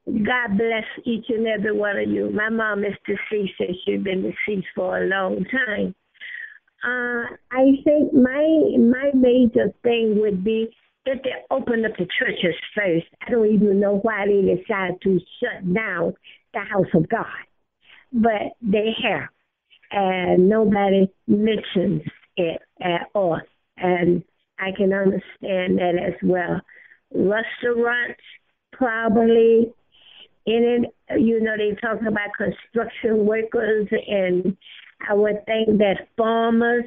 God 0.07 0.59
bless 0.59 0.85
each 1.05 1.27
and 1.29 1.47
every 1.47 1.73
one 1.73 1.97
of 1.97 2.09
you. 2.09 2.31
My 2.31 2.49
mom 2.49 2.85
is 2.85 2.95
deceased, 3.07 3.55
and 3.61 3.77
she's 3.85 4.03
been 4.03 4.23
deceased 4.23 4.69
for 4.75 5.03
a 5.03 5.07
long 5.07 5.45
time. 5.45 5.95
Uh, 6.85 7.35
I 7.51 7.65
think 7.83 8.13
my 8.13 8.77
my 8.79 9.11
major 9.15 9.73
thing 9.83 10.21
would 10.21 10.45
be 10.45 10.69
that 11.07 11.23
they 11.25 11.31
open 11.51 11.85
up 11.85 11.93
the 11.99 12.07
churches 12.19 12.55
first. 12.75 13.07
I 13.27 13.31
don't 13.31 13.53
even 13.53 13.81
know 13.81 13.99
why 14.03 14.27
they 14.27 14.43
decided 14.43 15.01
to 15.03 15.21
shut 15.41 15.75
down 15.75 16.15
the 16.53 16.61
house 16.61 16.87
of 16.95 17.09
God, 17.09 17.27
but 18.13 18.53
they 18.63 18.95
have, 19.03 19.29
and 19.91 20.49
nobody 20.49 21.11
mentions 21.27 22.03
it 22.37 22.61
at 22.81 23.09
all. 23.15 23.41
And 23.77 24.23
I 24.59 24.73
can 24.77 24.93
understand 24.93 25.79
that 25.79 25.95
as 25.97 26.15
well. 26.23 26.61
Restaurants 27.13 28.21
probably 28.73 29.73
in 30.47 30.85
it, 31.09 31.21
you 31.21 31.41
know, 31.41 31.57
they 31.57 31.75
talk 31.81 32.01
about 32.01 32.31
construction 32.37 33.27
workers 33.27 33.89
and 34.07 34.57
I 35.09 35.15
would 35.15 35.45
think 35.47 35.79
that 35.79 36.09
farmers 36.17 36.85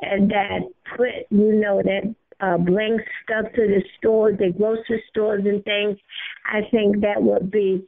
and 0.00 0.30
that 0.30 0.60
put, 0.96 1.26
you 1.30 1.52
know, 1.54 1.82
that 1.82 2.14
uh, 2.40 2.58
bring 2.58 2.98
stuff 3.22 3.52
to 3.54 3.66
the 3.66 3.82
stores, 3.98 4.38
the 4.38 4.52
grocery 4.56 5.02
stores 5.10 5.44
and 5.44 5.62
things. 5.64 5.98
I 6.46 6.60
think 6.70 7.00
that 7.00 7.22
would 7.22 7.50
be 7.50 7.86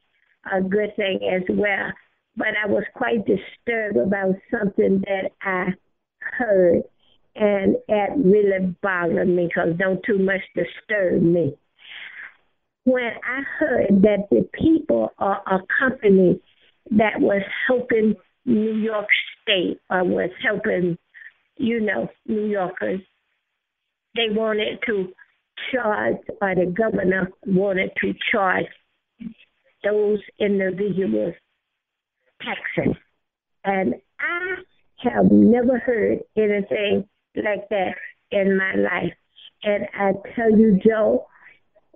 a 0.50 0.60
good 0.60 0.94
thing 0.96 1.20
as 1.32 1.42
well. 1.48 1.92
But 2.36 2.48
I 2.62 2.66
was 2.66 2.84
quite 2.94 3.26
disturbed 3.26 3.96
about 3.96 4.34
something 4.50 5.02
that 5.06 5.32
I 5.42 5.74
heard, 6.18 6.82
and 7.34 7.76
it 7.88 8.10
really 8.16 8.74
bothered 8.82 9.28
me 9.28 9.48
because 9.48 9.76
don't 9.78 10.02
too 10.04 10.18
much 10.18 10.40
disturb 10.54 11.22
me. 11.22 11.56
When 12.84 13.04
I 13.04 13.42
heard 13.58 14.02
that 14.02 14.28
the 14.30 14.48
people 14.54 15.12
are 15.18 15.42
a 15.46 15.58
company 15.78 16.40
that 16.90 17.20
was 17.20 17.42
helping 17.66 18.14
New 18.44 18.74
York 18.74 19.06
State 19.42 19.78
or 19.90 20.02
was 20.02 20.30
helping, 20.42 20.98
you 21.58 21.80
know, 21.80 22.08
New 22.26 22.46
Yorkers, 22.46 23.00
they 24.16 24.30
wanted 24.30 24.78
to 24.86 25.12
charge, 25.70 26.16
or 26.40 26.54
the 26.54 26.66
governor 26.66 27.30
wanted 27.46 27.90
to 28.00 28.14
charge 28.32 28.66
those 29.84 30.18
individuals 30.40 31.34
taxes. 32.44 32.96
And 33.64 33.94
I 34.20 34.56
have 35.08 35.30
never 35.30 35.78
heard 35.78 36.20
anything 36.36 37.08
like 37.36 37.68
that 37.70 37.94
in 38.30 38.56
my 38.56 38.74
life. 38.74 39.14
And 39.62 39.86
I 39.94 40.12
tell 40.34 40.50
you, 40.50 40.80
Joe, 40.84 41.26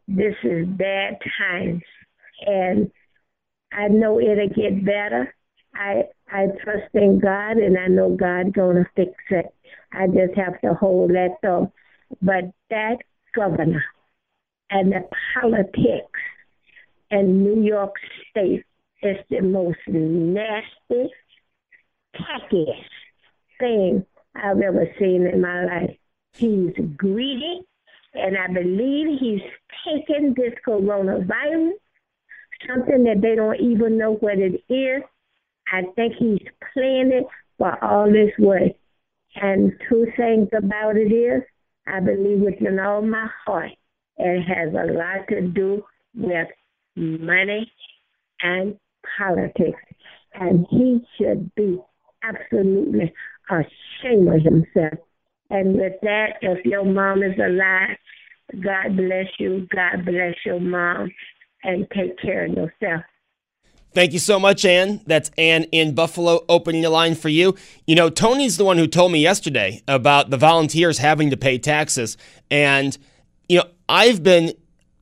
this 0.07 0.35
is 0.45 0.67
bad 0.67 1.19
times. 1.39 1.83
And 2.47 2.91
I 3.73 3.89
know 3.89 4.21
it'll 4.21 4.49
get 4.49 4.85
better. 4.85 5.35
I 5.75 6.05
I 6.29 6.47
trust 6.63 6.95
in 6.95 7.21
God 7.21 7.59
and 7.59 7.79
I 7.79 7.89
know 7.89 8.17
God's 8.17 8.53
gonna 8.53 8.89
fix 8.95 9.13
it. 9.31 9.47
I 9.93 10.07
just 10.07 10.37
have 10.37 10.61
to 10.63 10.75
hold 10.75 11.11
that 11.11 11.37
thought. 11.43 11.71
But 12.23 12.45
that 12.71 12.99
governor 13.35 13.85
and 14.71 14.93
the 14.93 15.09
politics 15.35 16.21
in 17.11 17.43
New 17.43 17.63
York 17.63 17.95
State 18.31 18.65
is 19.03 19.17
the 19.31 19.41
most 19.41 19.79
nasty, 19.87 21.11
tackiest 22.15 22.91
thing 23.59 24.07
I've 24.35 24.61
ever 24.61 24.87
seen 24.99 25.27
in 25.27 25.41
my 25.41 25.65
life. 25.65 25.97
He's 26.37 26.73
greedy, 26.97 27.63
and 28.15 28.37
I 28.37 28.49
believe 28.53 29.19
he's 29.21 29.43
taken 29.87 30.35
this 30.37 30.55
coronavirus, 30.67 31.73
something 32.67 33.05
that 33.05 33.21
they 33.21 33.35
don't 33.35 33.61
even 33.61 33.99
know 33.99 34.15
what 34.15 34.39
it 34.39 34.63
is. 34.73 35.03
I 35.73 35.83
think 35.95 36.15
he's 36.19 36.47
playing 36.73 37.13
it 37.13 37.25
for 37.59 37.83
all 37.85 38.11
this 38.11 38.33
way. 38.39 38.77
And 39.35 39.73
two 39.89 40.07
things 40.17 40.49
about 40.57 40.97
it 40.97 41.13
is, 41.13 41.43
I 41.87 42.01
believe 42.01 42.41
with 42.41 42.79
all 42.79 43.03
my 43.03 43.29
heart, 43.45 43.73
it 44.19 44.43
has 44.43 44.73
a 44.73 44.93
lot 44.93 45.29
to 45.29 45.43
do 45.43 45.85
with 46.15 46.49
money 46.97 47.71
and 48.41 48.79
politics. 49.19 49.81
And 50.35 50.66
he 50.71 51.01
should 51.16 51.55
be 51.55 51.79
absolutely 52.23 53.12
ashamed 53.51 54.29
of 54.29 54.42
himself. 54.42 54.99
And 55.51 55.75
with 55.77 55.95
that, 56.03 56.35
if 56.42 56.64
your 56.64 56.85
mom 56.85 57.23
is 57.23 57.38
alive, 57.38 57.97
God 58.62 58.97
bless 58.97 59.27
you. 59.38 59.66
God 59.75 60.05
bless 60.05 60.35
your 60.45 60.61
mom. 60.61 61.12
And 61.62 61.87
take 61.90 62.19
care 62.21 62.45
of 62.47 62.53
yourself. 62.53 63.03
Thank 63.92 64.12
you 64.12 64.19
so 64.19 64.38
much, 64.38 64.64
Ann. 64.66 65.01
That's 65.07 65.31
Ann 65.38 65.64
in 65.73 65.95
Buffalo 65.95 66.45
opening 66.51 66.83
the 66.83 66.90
line 66.90 67.14
for 67.14 67.31
you. 67.31 67.55
You 67.87 67.95
know, 67.95 68.11
Tony's 68.11 68.59
the 68.59 68.64
one 68.64 68.77
who 68.77 68.87
told 68.87 69.11
me 69.11 69.21
yesterday 69.21 69.83
about 69.88 70.29
the 70.29 70.37
volunteers 70.37 70.99
having 70.99 71.31
to 71.31 71.37
pay 71.37 71.57
taxes. 71.57 72.19
And, 72.51 72.97
you 73.49 73.59
know, 73.59 73.64
I've 73.88 74.23
been 74.23 74.53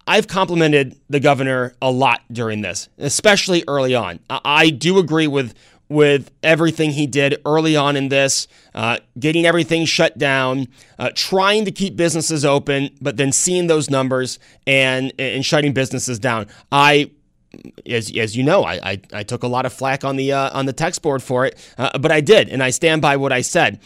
I've 0.07 0.29
complimented 0.29 0.99
the 1.09 1.21
governor 1.21 1.75
a 1.81 1.91
lot 1.91 2.21
during 2.31 2.61
this, 2.61 2.89
especially 2.99 3.65
early 3.67 3.95
on. 3.95 4.21
I 4.29 4.71
do 4.71 4.99
agree 4.99 5.27
with 5.27 5.55
with 5.89 6.31
everything 6.43 6.91
he 6.91 7.07
did 7.07 7.41
early 7.45 7.77
on 7.77 7.95
in 7.95 8.09
this, 8.09 8.49
uh, 8.75 8.99
getting 9.19 9.45
everything 9.45 9.85
shut 9.85 10.17
down, 10.17 10.67
uh, 10.99 11.11
trying 11.15 11.65
to 11.67 11.71
keep 11.71 11.95
businesses 11.95 12.45
open, 12.45 12.91
but 13.03 13.17
then 13.17 13.33
seeing 13.33 13.67
those 13.67 13.91
numbers 13.91 14.39
and 14.67 15.13
and 15.19 15.45
shutting 15.45 15.73
businesses 15.73 16.19
down. 16.19 16.47
I 16.73 17.11
as, 17.87 18.15
as 18.17 18.37
you 18.37 18.43
know, 18.43 18.65
I, 18.65 18.75
I, 18.83 19.01
I, 19.13 19.23
took 19.23 19.45
a 19.45 19.47
lot 19.47 19.65
of 19.65 19.73
flack 19.73 20.05
on 20.05 20.17
the 20.17 20.33
uh, 20.33 20.51
on 20.59 20.67
the 20.67 20.73
text 20.73 21.03
board 21.03 21.23
for 21.23 21.47
it, 21.47 21.57
uh, 21.79 21.97
but 21.99 22.11
I 22.11 22.21
did, 22.21 22.49
and 22.49 22.63
I 22.63 22.71
stand 22.71 23.01
by 23.01 23.17
what 23.17 23.33
I 23.33 23.43
said. 23.43 23.79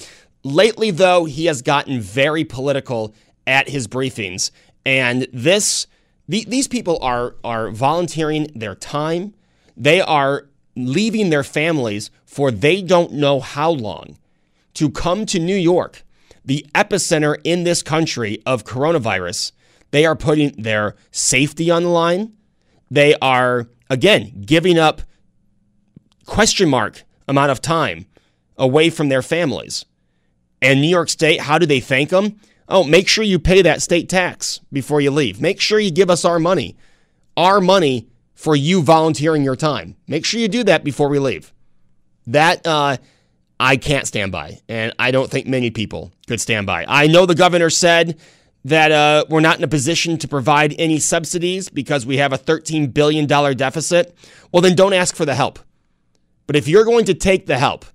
Lately, 0.45 0.91
though, 0.91 1.27
he 1.27 1.47
has 1.47 1.63
gotten 1.63 2.01
very 2.01 2.45
political 2.45 3.15
at 3.47 3.69
his 3.69 3.87
briefings, 3.87 4.51
and 4.87 5.27
this 5.33 5.87
the, 6.29 6.45
these 6.47 6.69
people 6.69 6.99
are 7.01 7.37
are 7.43 7.71
volunteering 7.71 8.49
their 8.55 8.75
time. 8.75 9.35
They 9.77 10.01
are 10.01 10.49
leaving 10.77 11.31
their 11.31 11.43
families 11.43 12.11
for 12.25 12.51
they 12.51 12.83
don't 12.83 13.13
know 13.13 13.41
how 13.41 13.71
long 13.71 14.19
to 14.75 14.91
come 14.91 15.27
to 15.27 15.39
New 15.39 15.57
York, 15.57 16.05
the 16.45 16.65
epicenter 16.75 17.37
in 17.43 17.65
this 17.65 17.83
country 17.83 18.41
of 18.47 18.65
coronavirus. 18.65 19.53
They 19.91 20.05
are 20.05 20.15
putting 20.15 20.53
their 20.63 20.95
safety 21.11 21.71
on 21.71 21.83
the 21.83 21.89
line. 21.89 22.35
They 22.91 23.15
are 23.17 23.69
again 23.91 24.43
giving 24.45 24.79
up 24.79 25.03
question 26.27 26.69
mark 26.69 27.05
amount 27.27 27.51
of 27.51 27.61
time 27.61 28.07
away 28.57 28.91
from 28.91 29.09
their 29.09 29.23
families. 29.23 29.85
And 30.61 30.81
New 30.81 30.89
York 30.89 31.09
State, 31.09 31.41
how 31.41 31.59
do 31.59 31.67
they 31.67 31.81
thank 31.81 32.11
them? 32.11 32.41
Oh, 32.69 32.85
make 32.85 33.09
sure 33.09 33.25
you 33.25 33.39
pay 33.39 33.63
that 33.63 33.81
state 33.81 34.09
tax 34.09 34.61
before 34.73 35.01
you 35.01 35.11
leave. 35.11 35.41
Make 35.41 35.61
sure 35.61 35.81
you 35.81 35.91
give 35.91 36.11
us 36.11 36.25
our 36.25 36.39
money, 36.39 36.77
our 37.37 37.61
money 37.61 38.09
for 38.35 38.55
you 38.55 38.83
volunteering 38.83 39.43
your 39.43 39.57
time. 39.57 39.97
Make 40.07 40.25
sure 40.25 40.39
you 40.39 40.49
do 40.49 40.65
that 40.65 40.85
before 40.85 41.09
we 41.09 41.19
leave. 41.19 41.53
That 42.27 42.67
uh, 42.67 42.99
I 43.59 43.79
can't 43.79 44.07
stand 44.07 44.33
by, 44.33 44.61
and 44.69 44.93
I 44.99 45.11
don't 45.11 45.31
think 45.31 45.47
many 45.47 45.71
people 45.71 46.13
could 46.27 46.41
stand 46.41 46.67
by. 46.67 46.85
I 46.87 47.07
know 47.07 47.25
the 47.25 47.35
governor 47.35 47.71
said 47.71 48.21
that 48.65 48.93
uh, 48.93 49.25
we're 49.31 49.41
not 49.41 49.59
in 49.59 49.65
a 49.65 49.69
position 49.69 50.19
to 50.19 50.29
provide 50.29 50.75
any 50.79 50.99
subsidies 50.99 51.71
because 51.71 52.05
we 52.05 52.19
have 52.19 52.33
a 52.33 52.39
$13 52.39 52.93
billion 52.93 53.27
deficit. 53.27 54.15
Well, 54.53 54.61
then 54.63 54.77
don't 54.77 54.93
ask 54.93 55.17
for 55.17 55.25
the 55.25 55.35
help. 55.35 55.59
But 56.47 56.57
if 56.57 56.69
you're 56.69 56.85
going 56.85 57.07
to 57.07 57.15
take 57.15 57.47
the 57.47 57.59
help, 57.59 57.87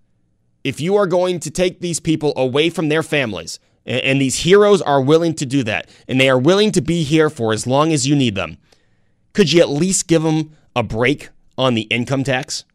if 0.64 0.82
you 0.82 0.96
are 0.96 1.08
going 1.08 1.40
to 1.42 1.52
take 1.52 1.80
these 1.80 2.00
people 2.00 2.34
away 2.36 2.70
from 2.70 2.90
their 2.90 3.04
families, 3.04 3.60
and 3.86 4.22
these 4.22 4.40
heroes 4.40 4.82
are 4.82 5.02
willing 5.02 5.34
to 5.36 5.46
do 5.46 5.64
that. 5.64 5.90
And 6.08 6.20
they 6.20 6.30
are 6.30 6.40
willing 6.40 6.72
to 6.72 6.82
be 6.82 7.04
here 7.04 7.30
for 7.30 7.54
as 7.54 7.68
long 7.68 7.92
as 7.92 8.08
you 8.08 8.16
need 8.16 8.36
them. 8.36 8.58
Could 9.34 9.52
you 9.52 9.62
at 9.62 9.70
least 9.70 10.08
give 10.08 10.24
them 10.24 10.52
a 10.76 10.84
break 10.84 11.30
on 11.58 11.74
the 11.74 11.84
income 11.84 12.24
tax? 12.24 12.66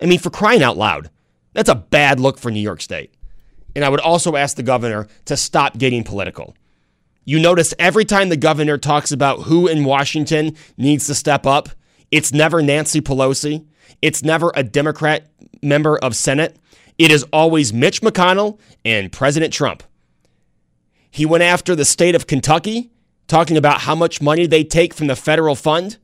I 0.00 0.06
mean, 0.06 0.18
for 0.18 0.30
crying 0.30 0.62
out 0.62 0.76
loud, 0.76 1.10
that's 1.54 1.68
a 1.68 1.74
bad 1.74 2.20
look 2.20 2.38
for 2.38 2.50
New 2.50 2.60
York 2.60 2.80
State. 2.80 3.14
And 3.74 3.84
I 3.84 3.88
would 3.88 4.00
also 4.00 4.36
ask 4.36 4.56
the 4.56 4.62
governor 4.62 5.08
to 5.24 5.36
stop 5.36 5.78
getting 5.78 6.04
political. 6.04 6.54
You 7.24 7.38
notice 7.38 7.74
every 7.78 8.04
time 8.04 8.28
the 8.28 8.36
governor 8.36 8.78
talks 8.78 9.12
about 9.12 9.42
who 9.42 9.66
in 9.66 9.84
Washington 9.84 10.56
needs 10.76 11.06
to 11.06 11.14
step 11.14 11.46
up, 11.46 11.68
it's 12.10 12.32
never 12.32 12.62
Nancy 12.62 13.00
Pelosi. 13.00 13.66
It's 14.00 14.22
never 14.22 14.52
a 14.54 14.62
Democrat 14.62 15.26
member 15.62 15.98
of 15.98 16.16
Senate. 16.16 16.56
It 16.96 17.10
is 17.10 17.24
always 17.32 17.72
Mitch 17.72 18.00
McConnell 18.00 18.58
and 18.84 19.12
President 19.12 19.52
Trump. 19.52 19.82
He 21.10 21.26
went 21.26 21.42
after 21.42 21.74
the 21.74 21.84
state 21.84 22.14
of 22.14 22.26
Kentucky, 22.26 22.90
talking 23.26 23.56
about 23.56 23.82
how 23.82 23.94
much 23.94 24.22
money 24.22 24.46
they 24.46 24.64
take 24.64 24.94
from 24.94 25.06
the 25.06 25.16
federal 25.16 25.54
fund. 25.54 25.98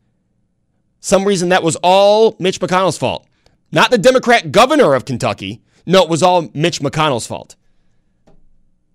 Some 1.00 1.24
reason 1.24 1.50
that 1.50 1.62
was 1.62 1.76
all 1.76 2.36
Mitch 2.38 2.60
McConnell's 2.60 2.98
fault. 2.98 3.26
Not 3.72 3.90
the 3.90 3.98
Democrat 3.98 4.52
governor 4.52 4.94
of 4.94 5.04
Kentucky. 5.04 5.62
No, 5.86 6.02
it 6.02 6.08
was 6.08 6.22
all 6.22 6.50
Mitch 6.54 6.80
McConnell's 6.80 7.26
fault. 7.26 7.56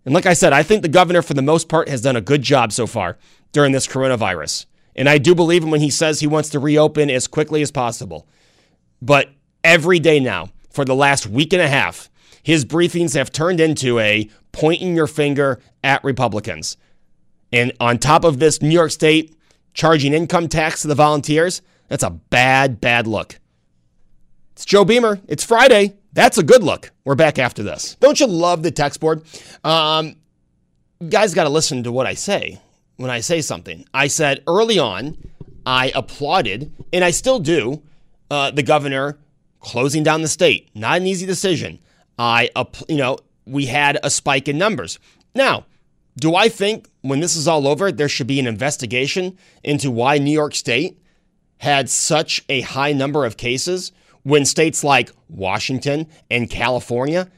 And 0.06 0.13
like 0.13 0.26
I 0.26 0.34
said, 0.34 0.54
I 0.54 0.63
think 0.63 0.82
the 0.82 0.88
governor, 0.88 1.22
for 1.22 1.34
the 1.34 1.41
most 1.41 1.69
part, 1.69 1.89
has 1.89 2.02
done 2.02 2.15
a 2.15 2.22
good 2.22 2.41
job 2.41 2.72
so 2.72 2.88
far 2.88 3.17
during 3.52 3.74
this 3.74 3.86
coronavirus. 3.88 4.65
And 4.95 5.08
I 5.08 5.17
do 5.17 5.36
believe 5.36 5.63
him 5.63 5.72
when 5.72 5.82
he 5.82 5.89
says 5.89 6.19
he 6.19 6.28
wants 6.28 6.50
to 6.50 6.60
reopen 6.60 7.10
as 7.10 7.28
quickly 7.28 7.62
as 7.62 7.72
possible. 7.72 8.28
But 9.02 9.30
every 9.63 10.00
day 10.00 10.19
now, 10.19 10.50
for 10.72 10.86
the 10.86 10.95
last 10.95 11.28
week 11.28 11.54
and 11.54 11.62
a 11.62 11.67
half, 11.67 12.10
his 12.50 12.66
briefings 12.66 13.14
have 13.14 13.32
turned 13.32 13.60
into 13.60 14.00
a 14.00 14.28
pointing 14.54 14.96
your 14.96 15.06
finger 15.06 15.60
at 15.84 16.04
Republicans. 16.04 16.78
And 17.52 17.72
on 17.80 18.00
top 18.00 18.24
of 18.24 18.40
this, 18.40 18.60
New 18.60 18.74
York 18.74 18.90
State 18.90 19.36
charging 19.76 20.14
income 20.14 20.48
tax 20.48 20.82
to 20.82 20.88
the 20.88 20.96
volunteers, 20.96 21.62
that's 21.90 22.02
a 22.02 22.10
bad, 22.10 22.82
bad 22.82 23.06
look. 23.06 23.40
It's 24.54 24.66
Joe 24.66 24.84
Beamer. 24.84 25.20
It's 25.28 25.44
Friday. 25.44 25.98
That's 26.14 26.40
a 26.40 26.44
good 26.44 26.64
look. 26.64 26.90
We're 27.06 27.14
back 27.14 27.38
after 27.38 27.62
this. 27.62 27.96
Don't 28.00 28.20
you 28.20 28.26
love 28.26 28.64
the 28.64 28.72
text 28.72 29.00
board? 29.00 29.22
Um, 29.64 30.16
guys 31.08 31.36
got 31.36 31.44
to 31.44 31.52
listen 31.52 31.84
to 31.84 31.92
what 31.92 32.08
I 32.08 32.16
say 32.16 32.60
when 32.98 33.12
I 33.12 33.20
say 33.20 33.42
something. 33.42 33.86
I 33.94 34.08
said 34.08 34.42
early 34.48 34.80
on, 34.80 35.20
I 35.68 35.92
applauded, 35.94 36.74
and 36.92 37.04
I 37.04 37.12
still 37.12 37.38
do, 37.38 37.84
uh, 38.32 38.50
the 38.50 38.64
governor 38.64 39.20
closing 39.60 40.02
down 40.02 40.24
the 40.24 40.28
state. 40.28 40.72
Not 40.74 40.98
an 40.98 41.06
easy 41.06 41.28
decision. 41.28 41.78
I, 42.20 42.50
you 42.88 42.98
know, 42.98 43.18
we 43.46 43.66
had 43.66 43.98
a 44.04 44.12
spike 44.12 44.48
in 44.48 44.58
numbers. 44.60 45.00
Now, 45.34 45.66
do 46.20 46.36
I 46.36 46.50
think 46.50 46.90
when 47.02 47.22
this 47.22 47.36
is 47.36 47.48
all 47.48 47.68
over, 47.68 47.92
there 47.92 48.10
should 48.10 48.28
be 48.28 48.40
an 48.40 48.46
investigation 48.46 49.38
into 49.64 49.90
why 49.90 50.18
New 50.18 50.32
York 50.32 50.54
State 50.54 51.02
had 51.60 51.90
such 51.90 52.44
a 52.50 52.62
high 52.62 52.94
number 52.94 53.26
of 53.26 53.38
cases 53.38 53.92
when 54.24 54.46
states 54.46 54.84
like 54.84 55.12
Washington 55.30 56.08
and 56.30 56.50
California, 56.50 57.30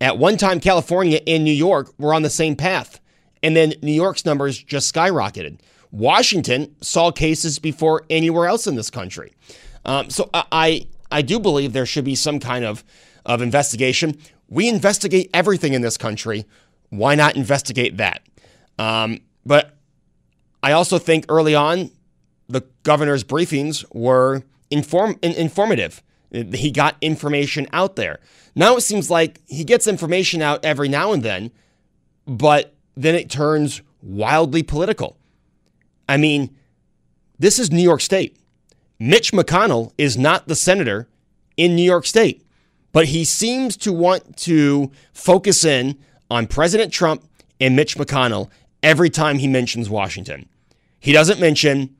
at 0.00 0.16
one 0.16 0.38
time, 0.38 0.60
California 0.60 1.20
and 1.26 1.44
New 1.44 1.52
York 1.52 1.92
were 1.98 2.14
on 2.14 2.22
the 2.22 2.30
same 2.30 2.56
path. 2.56 2.98
And 3.42 3.54
then 3.54 3.74
New 3.82 3.92
York's 3.92 4.24
numbers 4.24 4.58
just 4.62 4.92
skyrocketed. 4.94 5.60
Washington 5.90 6.74
saw 6.80 7.10
cases 7.10 7.58
before 7.58 8.04
anywhere 8.08 8.46
else 8.46 8.66
in 8.66 8.76
this 8.76 8.90
country. 8.90 9.32
Um, 9.84 10.08
so 10.08 10.30
I, 10.32 10.86
I 11.10 11.22
do 11.22 11.38
believe 11.38 11.72
there 11.72 11.86
should 11.86 12.04
be 12.04 12.14
some 12.14 12.40
kind 12.40 12.64
of, 12.64 12.84
of 13.26 13.42
investigation. 13.42 14.16
We 14.48 14.68
investigate 14.68 15.30
everything 15.32 15.74
in 15.74 15.82
this 15.82 15.96
country. 15.96 16.44
Why 16.90 17.14
not 17.14 17.36
investigate 17.36 17.96
that? 17.98 18.22
Um, 18.78 19.20
but 19.46 19.76
I 20.62 20.72
also 20.72 20.98
think 20.98 21.26
early 21.28 21.54
on, 21.54 21.90
the 22.48 22.62
governor's 22.82 23.24
briefings 23.24 23.84
were 23.92 24.42
inform- 24.70 25.18
informative. 25.22 26.02
He 26.32 26.70
got 26.70 26.96
information 27.00 27.68
out 27.72 27.96
there. 27.96 28.18
Now 28.54 28.76
it 28.76 28.82
seems 28.82 29.10
like 29.10 29.40
he 29.46 29.64
gets 29.64 29.86
information 29.86 30.42
out 30.42 30.64
every 30.64 30.88
now 30.88 31.12
and 31.12 31.22
then, 31.22 31.50
but 32.26 32.74
then 32.96 33.14
it 33.14 33.30
turns 33.30 33.82
wildly 34.02 34.62
political. 34.62 35.16
I 36.08 36.16
mean, 36.16 36.56
this 37.38 37.58
is 37.58 37.70
New 37.70 37.82
York 37.82 38.00
State. 38.00 38.36
Mitch 38.98 39.32
McConnell 39.32 39.92
is 39.96 40.18
not 40.18 40.48
the 40.48 40.54
senator 40.54 41.08
in 41.56 41.74
New 41.74 41.82
York 41.82 42.06
State, 42.06 42.44
but 42.92 43.06
he 43.06 43.24
seems 43.24 43.76
to 43.78 43.92
want 43.92 44.36
to 44.38 44.90
focus 45.12 45.64
in 45.64 45.98
on 46.30 46.46
President 46.46 46.92
Trump 46.92 47.24
and 47.60 47.76
Mitch 47.76 47.96
McConnell 47.96 48.50
every 48.82 49.10
time 49.10 49.38
he 49.38 49.48
mentions 49.48 49.88
Washington. 49.88 50.48
He 50.98 51.12
doesn't 51.12 51.40
mention 51.40 51.94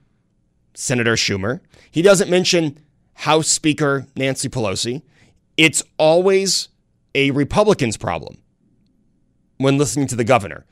Senator 0.74 1.14
Schumer. 1.14 1.60
He 1.90 2.02
doesn't 2.02 2.30
mention 2.30 2.78
House 3.14 3.48
Speaker 3.48 4.06
Nancy 4.16 4.48
Pelosi. 4.48 5.02
It's 5.56 5.82
always 5.98 6.68
a 7.14 7.30
Republican's 7.32 7.96
problem 7.96 8.38
when 9.58 9.78
listening 9.78 10.06
to 10.08 10.16
the 10.16 10.24
governor. 10.24 10.64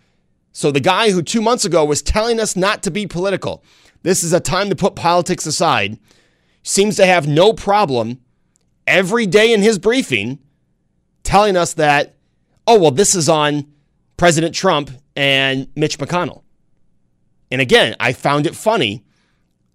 So, 0.52 0.70
the 0.70 0.80
guy 0.80 1.10
who 1.10 1.22
two 1.22 1.42
months 1.42 1.64
ago 1.64 1.84
was 1.84 2.02
telling 2.02 2.40
us 2.40 2.56
not 2.56 2.82
to 2.82 2.90
be 2.90 3.06
political, 3.06 3.62
this 4.02 4.24
is 4.24 4.32
a 4.32 4.40
time 4.40 4.70
to 4.70 4.76
put 4.76 4.94
politics 4.94 5.46
aside, 5.46 5.98
seems 6.62 6.96
to 6.96 7.06
have 7.06 7.28
no 7.28 7.52
problem 7.52 8.20
every 8.88 9.26
day 9.26 9.52
in 9.52 9.62
his 9.62 9.78
briefing 9.78 10.38
telling 11.22 11.56
us 11.56 11.74
that, 11.74 12.16
oh, 12.66 12.78
well, 12.78 12.90
this 12.90 13.14
is 13.14 13.28
on 13.28 13.66
President 14.16 14.54
Trump 14.54 14.90
and 15.14 15.68
Mitch 15.76 15.98
McConnell. 15.98 16.42
And 17.50 17.60
again, 17.60 17.94
I 18.00 18.12
found 18.12 18.46
it 18.46 18.56
funny 18.56 19.04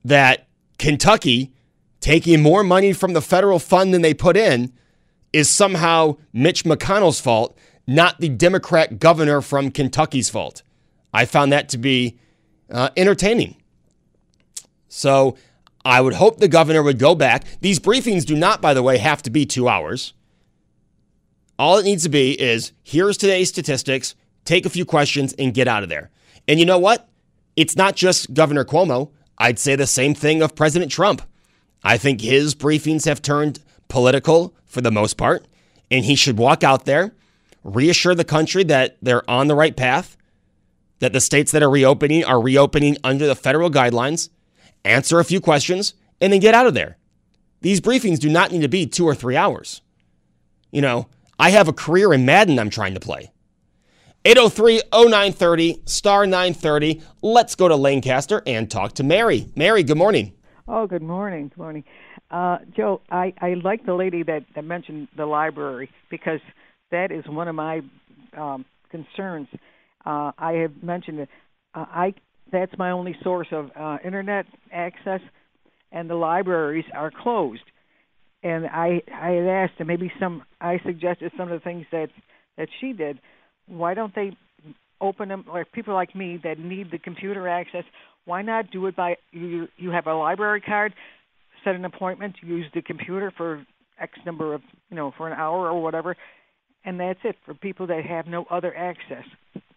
that 0.04 0.48
Kentucky 0.78 1.54
taking 2.02 2.42
more 2.42 2.64
money 2.64 2.92
from 2.92 3.14
the 3.14 3.22
federal 3.22 3.60
fund 3.60 3.94
than 3.94 4.02
they 4.02 4.14
put 4.14 4.36
in 4.36 4.74
is 5.32 5.50
somehow 5.50 6.18
Mitch 6.34 6.64
McConnell's 6.64 7.22
fault, 7.22 7.58
not 7.88 8.20
the 8.20 8.30
Democrat 8.30 9.00
governor 9.00 9.42
from 9.42 9.72
Kentucky's 9.72 10.30
fault. 10.30 10.62
I 11.14 11.26
found 11.26 11.52
that 11.52 11.70
to 11.70 11.78
be 11.78 12.18
uh, 12.70 12.90
entertaining. 12.98 13.56
So 14.88 15.38
I 15.86 16.02
would 16.02 16.14
hope 16.14 16.38
the 16.38 16.48
governor 16.48 16.82
would 16.82 17.00
go 17.00 17.14
back. 17.16 17.46
These 17.62 17.80
briefings 17.80 18.26
do 18.26 18.36
not, 18.36 18.62
by 18.62 18.74
the 18.74 18.84
way, 18.84 18.98
have 18.98 19.22
to 19.24 19.30
be 19.30 19.46
two 19.46 19.68
hours. 19.68 20.14
All 21.60 21.78
it 21.78 21.84
needs 21.84 22.04
to 22.04 22.10
be 22.10 22.40
is 22.40 22.72
here's 22.84 23.18
today's 23.18 23.50
statistics, 23.50 24.16
take 24.46 24.66
a 24.66 24.70
few 24.70 24.86
questions, 24.86 25.34
and 25.34 25.54
get 25.54 25.68
out 25.68 25.84
of 25.84 25.90
there. 25.90 26.10
And 26.48 26.60
you 26.60 26.66
know 26.66 26.80
what? 26.80 27.10
It's 27.56 27.76
not 27.76 27.96
just 27.96 28.34
Governor 28.34 28.66
Cuomo. 28.66 29.12
I'd 29.38 29.60
say 29.60 29.76
the 29.76 29.88
same 29.88 30.14
thing 30.14 30.42
of 30.42 30.56
President 30.56 30.92
Trump. 30.92 31.22
I 31.84 31.98
think 31.98 32.22
his 32.22 32.56
briefings 32.56 33.06
have 33.06 33.22
turned 33.22 33.60
political 33.88 34.56
for 34.66 34.82
the 34.82 34.92
most 34.92 35.18
part, 35.18 35.46
and 35.92 36.06
he 36.06 36.16
should 36.16 36.38
walk 36.38 36.64
out 36.64 36.86
there, 36.86 37.14
reassure 37.64 38.16
the 38.16 38.24
country 38.24 38.64
that 38.64 38.98
they're 39.02 39.30
on 39.30 39.48
the 39.48 39.56
right 39.56 39.76
path, 39.76 40.18
that 41.00 41.14
the 41.14 41.20
states 41.20 41.52
that 41.52 41.62
are 41.62 41.70
reopening 41.70 42.24
are 42.24 42.42
reopening 42.42 42.98
under 43.04 43.28
the 43.28 43.36
federal 43.36 43.70
guidelines, 43.70 44.30
answer 44.86 45.20
a 45.20 45.26
few 45.26 45.42
questions, 45.42 45.94
and 46.20 46.34
then 46.34 46.40
get 46.40 46.54
out 46.54 46.68
of 46.68 46.74
there. 46.74 46.98
These 47.62 47.82
briefings 47.82 48.20
do 48.20 48.30
not 48.30 48.52
need 48.52 48.62
to 48.62 48.68
be 48.68 48.86
two 48.86 49.06
or 49.06 49.16
three 49.16 49.38
hours. 49.38 49.82
You 50.72 50.82
know, 50.82 51.08
I 51.40 51.52
have 51.52 51.68
a 51.68 51.74
career 51.74 52.14
in 52.14 52.26
Madden 52.26 52.60
I'm 52.60 52.70
trying 52.70 52.94
to 52.94 53.00
play. 53.00 53.32
803 54.26 54.82
0930, 54.94 55.82
star 55.86 56.26
930. 56.26 57.02
Let's 57.22 57.56
go 57.56 57.68
to 57.68 57.76
Lancaster 57.76 58.42
and 58.46 58.72
talk 58.72 58.94
to 58.94 59.04
Mary. 59.04 59.48
Mary, 59.56 59.84
good 59.84 59.98
morning. 59.98 60.34
Oh, 60.68 60.88
good 60.88 61.02
morning. 61.02 61.50
Good 61.50 61.58
morning. 61.58 61.84
Uh, 62.32 62.60
Joe, 62.76 63.02
I, 63.12 63.34
I 63.42 63.56
like 63.56 63.86
the 63.86 63.94
lady 63.94 64.24
that, 64.24 64.46
that 64.56 64.64
mentioned 64.64 65.10
the 65.18 65.26
library 65.26 65.90
because 66.10 66.40
that 66.90 67.12
is 67.12 67.26
one 67.28 67.48
of 67.50 67.56
my 67.56 67.82
um, 68.38 68.66
concerns. 68.90 69.48
Uh, 70.06 70.32
I 70.38 70.54
have 70.54 70.82
mentioned 70.82 71.20
it. 71.20 71.30
Uh, 71.76 71.86
I 71.90 72.14
that's 72.54 72.72
my 72.78 72.92
only 72.92 73.16
source 73.24 73.48
of 73.52 73.72
uh, 73.76 73.98
internet 74.06 74.46
access, 74.72 75.20
and 75.92 76.10
the 76.10 76.16
libraries 76.16 76.86
are 76.94 77.12
closed. 77.12 77.64
And 78.44 78.68
I 78.68 79.02
I 79.14 79.32
had 79.32 79.48
asked, 79.48 79.74
and 79.80 79.88
maybe 79.88 80.12
some 80.20 80.44
I 80.62 80.80
suggested 80.86 81.32
some 81.36 81.52
of 81.52 81.60
the 81.60 81.64
things 81.64 81.86
that 81.92 82.08
that 82.58 82.70
she 82.80 82.94
did. 82.94 83.20
Why 83.68 83.94
don't 83.94 84.14
they 84.14 84.38
open 85.02 85.30
them 85.30 85.46
like 85.52 85.72
people 85.72 85.94
like 85.94 86.16
me 86.16 86.40
that 86.44 86.60
need 86.60 86.92
the 86.92 87.00
computer 87.00 87.48
access? 87.48 87.84
Why 88.26 88.42
not 88.42 88.72
do 88.72 88.86
it 88.86 88.96
by 88.96 89.16
you? 89.32 89.68
You 89.78 89.90
have 89.92 90.08
a 90.08 90.14
library 90.14 90.62
card, 90.62 90.94
set 91.64 91.76
an 91.76 91.86
appointment, 91.86 92.36
use 92.42 92.66
the 92.74 92.82
computer 92.82 93.34
for 93.36 93.66
X 94.00 94.14
number 94.26 94.54
of 94.54 94.62
you 94.90 94.96
know 94.96 95.12
for 95.18 95.28
an 95.28 95.34
hour 95.34 95.70
or 95.70 95.82
whatever, 95.82 96.16
and 96.86 97.00
that's 97.00 97.20
it 97.24 97.36
for 97.46 97.54
people 97.56 97.88
that 97.88 98.06
have 98.06 98.28
no 98.28 98.46
other 98.52 98.76
access 98.76 99.26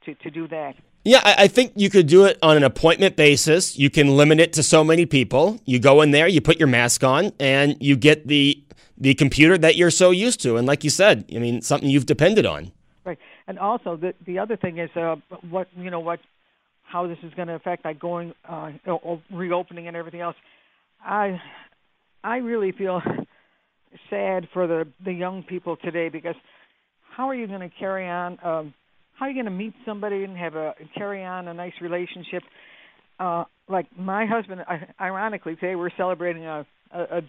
to 0.04 0.14
to 0.14 0.30
do 0.30 0.46
that. 0.48 0.74
Yeah, 1.06 1.20
I 1.24 1.46
think 1.46 1.70
you 1.76 1.88
could 1.88 2.08
do 2.08 2.24
it 2.24 2.36
on 2.42 2.56
an 2.56 2.64
appointment 2.64 3.14
basis. 3.14 3.78
You 3.78 3.90
can 3.90 4.16
limit 4.16 4.40
it 4.40 4.52
to 4.54 4.62
so 4.64 4.82
many 4.82 5.06
people. 5.06 5.60
You 5.64 5.78
go 5.78 6.02
in 6.02 6.10
there, 6.10 6.26
you 6.26 6.40
put 6.40 6.58
your 6.58 6.66
mask 6.66 7.04
on, 7.04 7.30
and 7.38 7.76
you 7.78 7.94
get 7.94 8.26
the 8.26 8.60
the 8.98 9.14
computer 9.14 9.56
that 9.56 9.76
you're 9.76 9.92
so 9.92 10.10
used 10.10 10.40
to. 10.40 10.56
And 10.56 10.66
like 10.66 10.82
you 10.82 10.90
said, 10.90 11.24
I 11.32 11.38
mean, 11.38 11.62
something 11.62 11.88
you've 11.88 12.06
depended 12.06 12.44
on. 12.44 12.72
Right, 13.04 13.20
and 13.46 13.56
also 13.56 13.94
the 13.96 14.14
the 14.26 14.40
other 14.40 14.56
thing 14.56 14.78
is 14.78 14.90
uh, 14.96 15.14
what 15.48 15.68
you 15.76 15.92
know 15.92 16.00
what 16.00 16.18
how 16.82 17.06
this 17.06 17.18
is 17.22 17.32
going 17.34 17.46
to 17.46 17.54
affect 17.54 17.84
like 17.84 18.00
going 18.00 18.34
uh, 18.48 18.72
reopening 19.30 19.86
and 19.86 19.96
everything 19.96 20.22
else. 20.22 20.36
I 21.04 21.40
I 22.24 22.38
really 22.38 22.72
feel 22.72 23.00
sad 24.10 24.48
for 24.52 24.66
the 24.66 24.88
the 25.04 25.12
young 25.12 25.44
people 25.44 25.76
today 25.76 26.08
because 26.08 26.34
how 27.08 27.28
are 27.28 27.34
you 27.36 27.46
going 27.46 27.60
to 27.60 27.70
carry 27.78 28.08
on? 28.08 28.40
Um, 28.42 28.74
how 29.18 29.26
are 29.26 29.28
you 29.30 29.34
going 29.34 29.46
to 29.46 29.50
meet 29.50 29.74
somebody 29.84 30.24
and 30.24 30.36
have 30.36 30.54
a 30.54 30.74
carry 30.96 31.24
on 31.24 31.48
a 31.48 31.54
nice 31.54 31.72
relationship? 31.80 32.42
Uh, 33.18 33.44
like 33.68 33.86
my 33.98 34.26
husband, 34.26 34.60
ironically, 35.00 35.54
today 35.56 35.74
we're 35.74 35.90
celebrating 35.96 36.44
a, 36.44 36.66
a, 36.92 37.02
a 37.02 37.22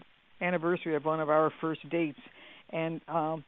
anniversary 0.44 0.94
of 0.96 1.04
one 1.04 1.20
of 1.20 1.30
our 1.30 1.50
first 1.60 1.88
dates, 1.88 2.18
and 2.70 3.00
um, 3.08 3.44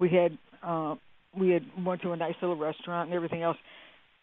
we 0.00 0.10
had 0.10 0.36
uh, 0.62 0.96
we 1.38 1.50
had 1.50 1.62
went 1.84 2.02
to 2.02 2.12
a 2.12 2.16
nice 2.16 2.34
little 2.42 2.56
restaurant 2.56 3.08
and 3.08 3.14
everything 3.14 3.42
else. 3.42 3.56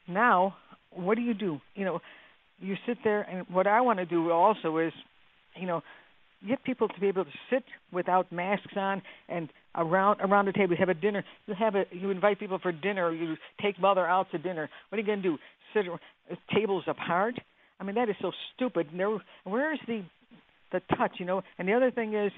Now, 0.07 0.57
what 0.91 1.15
do 1.15 1.21
you 1.21 1.33
do? 1.33 1.61
You 1.75 1.85
know, 1.85 2.01
you 2.59 2.75
sit 2.85 2.97
there, 3.03 3.21
and 3.21 3.47
what 3.49 3.67
I 3.67 3.81
want 3.81 3.99
to 3.99 4.05
do 4.05 4.31
also 4.31 4.77
is, 4.79 4.93
you 5.55 5.65
know, 5.65 5.81
get 6.47 6.63
people 6.63 6.87
to 6.87 6.99
be 6.99 7.07
able 7.07 7.25
to 7.25 7.31
sit 7.49 7.63
without 7.91 8.31
masks 8.31 8.73
on 8.75 9.01
and 9.29 9.49
around 9.75 10.21
around 10.21 10.45
the 10.45 10.53
table. 10.53 10.75
Have 10.77 10.89
a 10.89 10.93
dinner. 10.93 11.23
You 11.47 11.55
have 11.57 11.75
a 11.75 11.85
you 11.91 12.09
invite 12.11 12.39
people 12.39 12.59
for 12.59 12.71
dinner. 12.71 13.13
You 13.13 13.35
take 13.61 13.79
mother 13.79 14.05
out 14.05 14.31
to 14.31 14.37
dinner. 14.37 14.69
What 14.89 14.97
are 14.97 15.01
you 15.01 15.07
going 15.07 15.21
to 15.21 15.29
do? 15.29 15.37
Sit 15.73 15.85
tables 16.53 16.83
apart? 16.87 17.35
I 17.79 17.83
mean 17.83 17.95
that 17.95 18.09
is 18.09 18.15
so 18.21 18.31
stupid. 18.55 18.87
There, 18.95 19.17
where 19.43 19.73
is 19.73 19.79
the 19.87 20.03
the 20.71 20.81
touch? 20.97 21.13
You 21.19 21.25
know. 21.25 21.41
And 21.57 21.67
the 21.67 21.73
other 21.73 21.91
thing 21.91 22.13
is, 22.13 22.31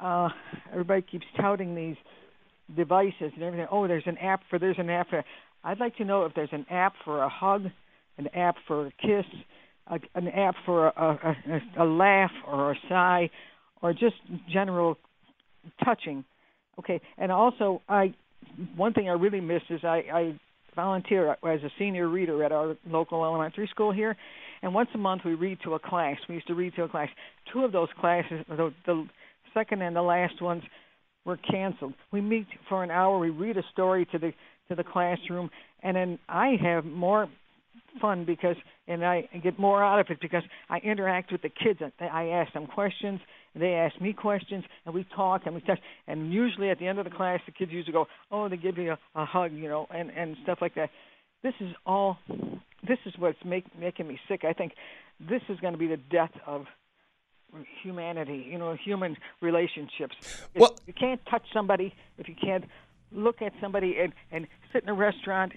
uh, 0.00 0.28
everybody 0.70 1.02
keeps 1.02 1.26
touting 1.40 1.74
these 1.74 1.96
devices 2.76 3.32
and 3.34 3.42
everything. 3.42 3.66
Oh, 3.70 3.86
there's 3.86 4.06
an 4.06 4.18
app 4.18 4.42
for 4.50 4.58
there's 4.58 4.78
an 4.78 4.90
app 4.90 5.10
for. 5.10 5.24
I'd 5.64 5.78
like 5.78 5.96
to 5.96 6.04
know 6.04 6.24
if 6.24 6.34
there's 6.34 6.52
an 6.52 6.66
app 6.70 6.94
for 7.04 7.22
a 7.22 7.28
hug, 7.28 7.66
an 8.18 8.28
app 8.34 8.56
for 8.66 8.86
a 8.86 8.92
kiss, 9.00 9.24
a, 9.86 9.98
an 10.14 10.28
app 10.28 10.54
for 10.64 10.88
a, 10.88 11.36
a, 11.78 11.82
a 11.82 11.84
laugh 11.84 12.32
or 12.46 12.72
a 12.72 12.76
sigh, 12.88 13.30
or 13.82 13.92
just 13.92 14.16
general 14.52 14.96
touching 15.84 16.24
Okay, 16.78 17.00
and 17.18 17.30
also 17.30 17.82
I 17.88 18.14
one 18.76 18.92
thing 18.92 19.08
I 19.08 19.12
really 19.12 19.40
miss 19.40 19.62
is 19.70 19.80
I 19.84 20.02
I 20.12 20.40
volunteer 20.74 21.32
as 21.32 21.62
a 21.62 21.70
senior 21.78 22.08
reader 22.08 22.42
at 22.44 22.52
our 22.52 22.76
local 22.86 23.24
elementary 23.24 23.68
school 23.68 23.92
here, 23.92 24.16
and 24.62 24.74
once 24.74 24.88
a 24.94 24.98
month 24.98 25.22
we 25.24 25.34
read 25.34 25.58
to 25.64 25.74
a 25.74 25.78
class. 25.78 26.16
We 26.28 26.36
used 26.36 26.46
to 26.46 26.54
read 26.54 26.74
to 26.76 26.84
a 26.84 26.88
class. 26.88 27.08
Two 27.52 27.64
of 27.64 27.72
those 27.72 27.88
classes, 28.00 28.44
the, 28.48 28.72
the 28.86 29.06
second 29.52 29.82
and 29.82 29.94
the 29.94 30.02
last 30.02 30.40
ones, 30.40 30.62
were 31.26 31.36
canceled. 31.36 31.94
We 32.10 32.22
meet 32.22 32.46
for 32.68 32.82
an 32.82 32.90
hour. 32.90 33.18
We 33.18 33.30
read 33.30 33.58
a 33.58 33.62
story 33.72 34.06
to 34.12 34.18
the 34.18 34.32
to 34.68 34.74
the 34.74 34.84
classroom, 34.84 35.50
and 35.82 35.96
then 35.96 36.18
I 36.28 36.56
have 36.62 36.86
more 36.86 37.28
fun 38.00 38.24
because 38.24 38.56
and 38.88 39.04
I 39.04 39.28
get 39.42 39.58
more 39.58 39.82
out 39.82 40.00
of 40.00 40.10
it 40.10 40.20
because 40.20 40.42
I 40.68 40.78
interact 40.78 41.30
with 41.30 41.42
the 41.42 41.48
kids. 41.48 41.80
And 41.80 41.92
I 42.00 42.28
ask 42.28 42.52
them 42.52 42.66
questions, 42.66 43.20
they 43.54 43.74
ask 43.74 44.00
me 44.00 44.12
questions, 44.12 44.64
and 44.84 44.94
we 44.94 45.04
talk 45.14 45.42
and 45.46 45.54
we 45.54 45.60
touch. 45.60 45.78
And 46.06 46.32
usually 46.32 46.70
at 46.70 46.78
the 46.78 46.86
end 46.86 46.98
of 46.98 47.04
the 47.04 47.10
class, 47.10 47.40
the 47.46 47.52
kids 47.52 47.70
usually 47.72 47.92
go, 47.92 48.08
"Oh, 48.30 48.48
they 48.48 48.56
give 48.56 48.76
me 48.76 48.88
a, 48.88 48.98
a 49.14 49.24
hug," 49.24 49.52
you 49.52 49.68
know, 49.68 49.86
and 49.90 50.10
and 50.10 50.36
stuff 50.42 50.58
like 50.60 50.74
that. 50.74 50.90
This 51.42 51.54
is 51.60 51.74
all. 51.86 52.18
This 52.86 52.98
is 53.06 53.14
what's 53.16 53.44
make, 53.44 53.64
making 53.78 54.08
me 54.08 54.18
sick. 54.28 54.44
I 54.44 54.52
think 54.52 54.72
this 55.20 55.42
is 55.48 55.60
going 55.60 55.74
to 55.74 55.78
be 55.78 55.86
the 55.86 55.96
death 55.96 56.32
of 56.46 56.66
humanity. 57.82 58.46
You 58.50 58.58
know, 58.58 58.74
human 58.74 59.16
relationships. 59.40 60.16
Well, 60.56 60.76
you 60.86 60.92
can't 60.92 61.20
touch 61.26 61.44
somebody 61.52 61.94
if 62.18 62.28
you 62.28 62.34
can't 62.34 62.64
look 63.12 63.42
at 63.42 63.52
somebody 63.60 63.98
and 63.98 64.12
and 64.32 64.46
sit 64.72 64.82
in 64.82 64.88
a 64.88 64.94
restaurant 64.94 65.52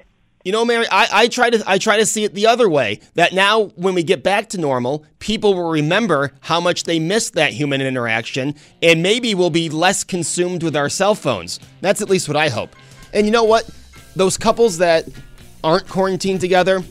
you 0.46 0.52
know, 0.52 0.64
Mary, 0.64 0.86
I, 0.90 1.08
I 1.12 1.28
try 1.28 1.50
to 1.50 1.64
I 1.66 1.80
try 1.80 1.98
to 1.98 2.06
see 2.06 2.24
it 2.24 2.36
the 2.36 2.46
other 2.48 2.70
way. 2.70 3.02
That 3.16 3.34
now, 3.34 3.66
when 3.76 3.96
we 3.96 4.04
get 4.04 4.22
back 4.24 4.48
to 4.50 4.60
normal, 4.60 5.04
people 5.18 5.56
will 5.56 5.72
remember 5.72 6.32
how 6.42 6.62
much 6.62 6.84
they 6.84 7.00
missed 7.00 7.34
that 7.34 7.52
human 7.52 7.82
interaction, 7.82 8.54
and 8.82 9.02
maybe 9.02 9.34
we'll 9.34 9.50
be 9.50 9.70
less 9.70 10.04
consumed 10.04 10.62
with 10.62 10.76
our 10.76 10.88
cell 10.88 11.16
phones. 11.16 11.60
That's 11.82 12.02
at 12.02 12.10
least 12.10 12.28
what 12.28 12.38
I 12.38 12.50
hope. 12.50 12.76
And 13.12 13.26
you 13.26 13.32
know 13.32 13.44
what? 13.44 13.68
Those 14.16 14.38
couples 14.38 14.78
that 14.78 15.08
aren't 15.64 15.90
quarantined 15.90 16.42
together, 16.42 16.84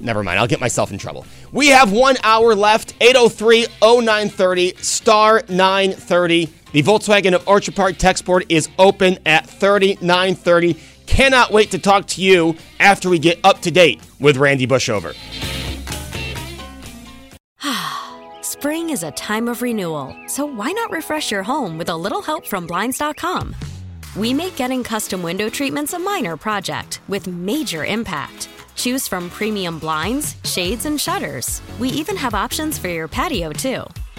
never 0.00 0.24
mind. 0.24 0.40
I'll 0.40 0.48
get 0.48 0.60
myself 0.60 0.90
in 0.90 0.98
trouble. 0.98 1.24
We 1.52 1.68
have 1.68 1.92
one 1.92 2.16
hour 2.24 2.56
left. 2.56 2.94
803 3.00 3.66
0930 3.80 4.74
star 4.78 5.44
930. 5.48 6.52
The 6.72 6.82
Volkswagen 6.82 7.34
of 7.34 7.46
Orchard 7.48 7.74
Park 7.74 7.96
text 7.96 8.24
board 8.24 8.46
is 8.48 8.68
open 8.78 9.18
at 9.26 9.48
3930. 9.48 10.78
Cannot 11.10 11.50
wait 11.50 11.72
to 11.72 11.78
talk 11.78 12.06
to 12.06 12.22
you 12.22 12.56
after 12.78 13.10
we 13.10 13.18
get 13.18 13.40
up 13.42 13.60
to 13.62 13.72
date 13.72 14.00
with 14.20 14.36
Randy 14.36 14.64
Bushover. 14.64 15.12
Spring 18.42 18.90
is 18.90 19.02
a 19.02 19.10
time 19.10 19.48
of 19.48 19.60
renewal, 19.60 20.14
so 20.28 20.46
why 20.46 20.70
not 20.70 20.92
refresh 20.92 21.32
your 21.32 21.42
home 21.42 21.76
with 21.76 21.88
a 21.88 21.96
little 21.96 22.22
help 22.22 22.46
from 22.46 22.64
Blinds.com? 22.64 23.56
We 24.14 24.32
make 24.32 24.54
getting 24.54 24.84
custom 24.84 25.20
window 25.20 25.50
treatments 25.50 25.94
a 25.94 25.98
minor 25.98 26.36
project 26.36 27.00
with 27.08 27.26
major 27.26 27.84
impact. 27.84 28.48
Choose 28.76 29.08
from 29.08 29.30
premium 29.30 29.80
blinds, 29.80 30.36
shades, 30.44 30.86
and 30.86 30.98
shutters. 30.98 31.60
We 31.80 31.88
even 31.88 32.14
have 32.16 32.34
options 32.34 32.78
for 32.78 32.88
your 32.88 33.08
patio, 33.08 33.50
too. 33.50 33.82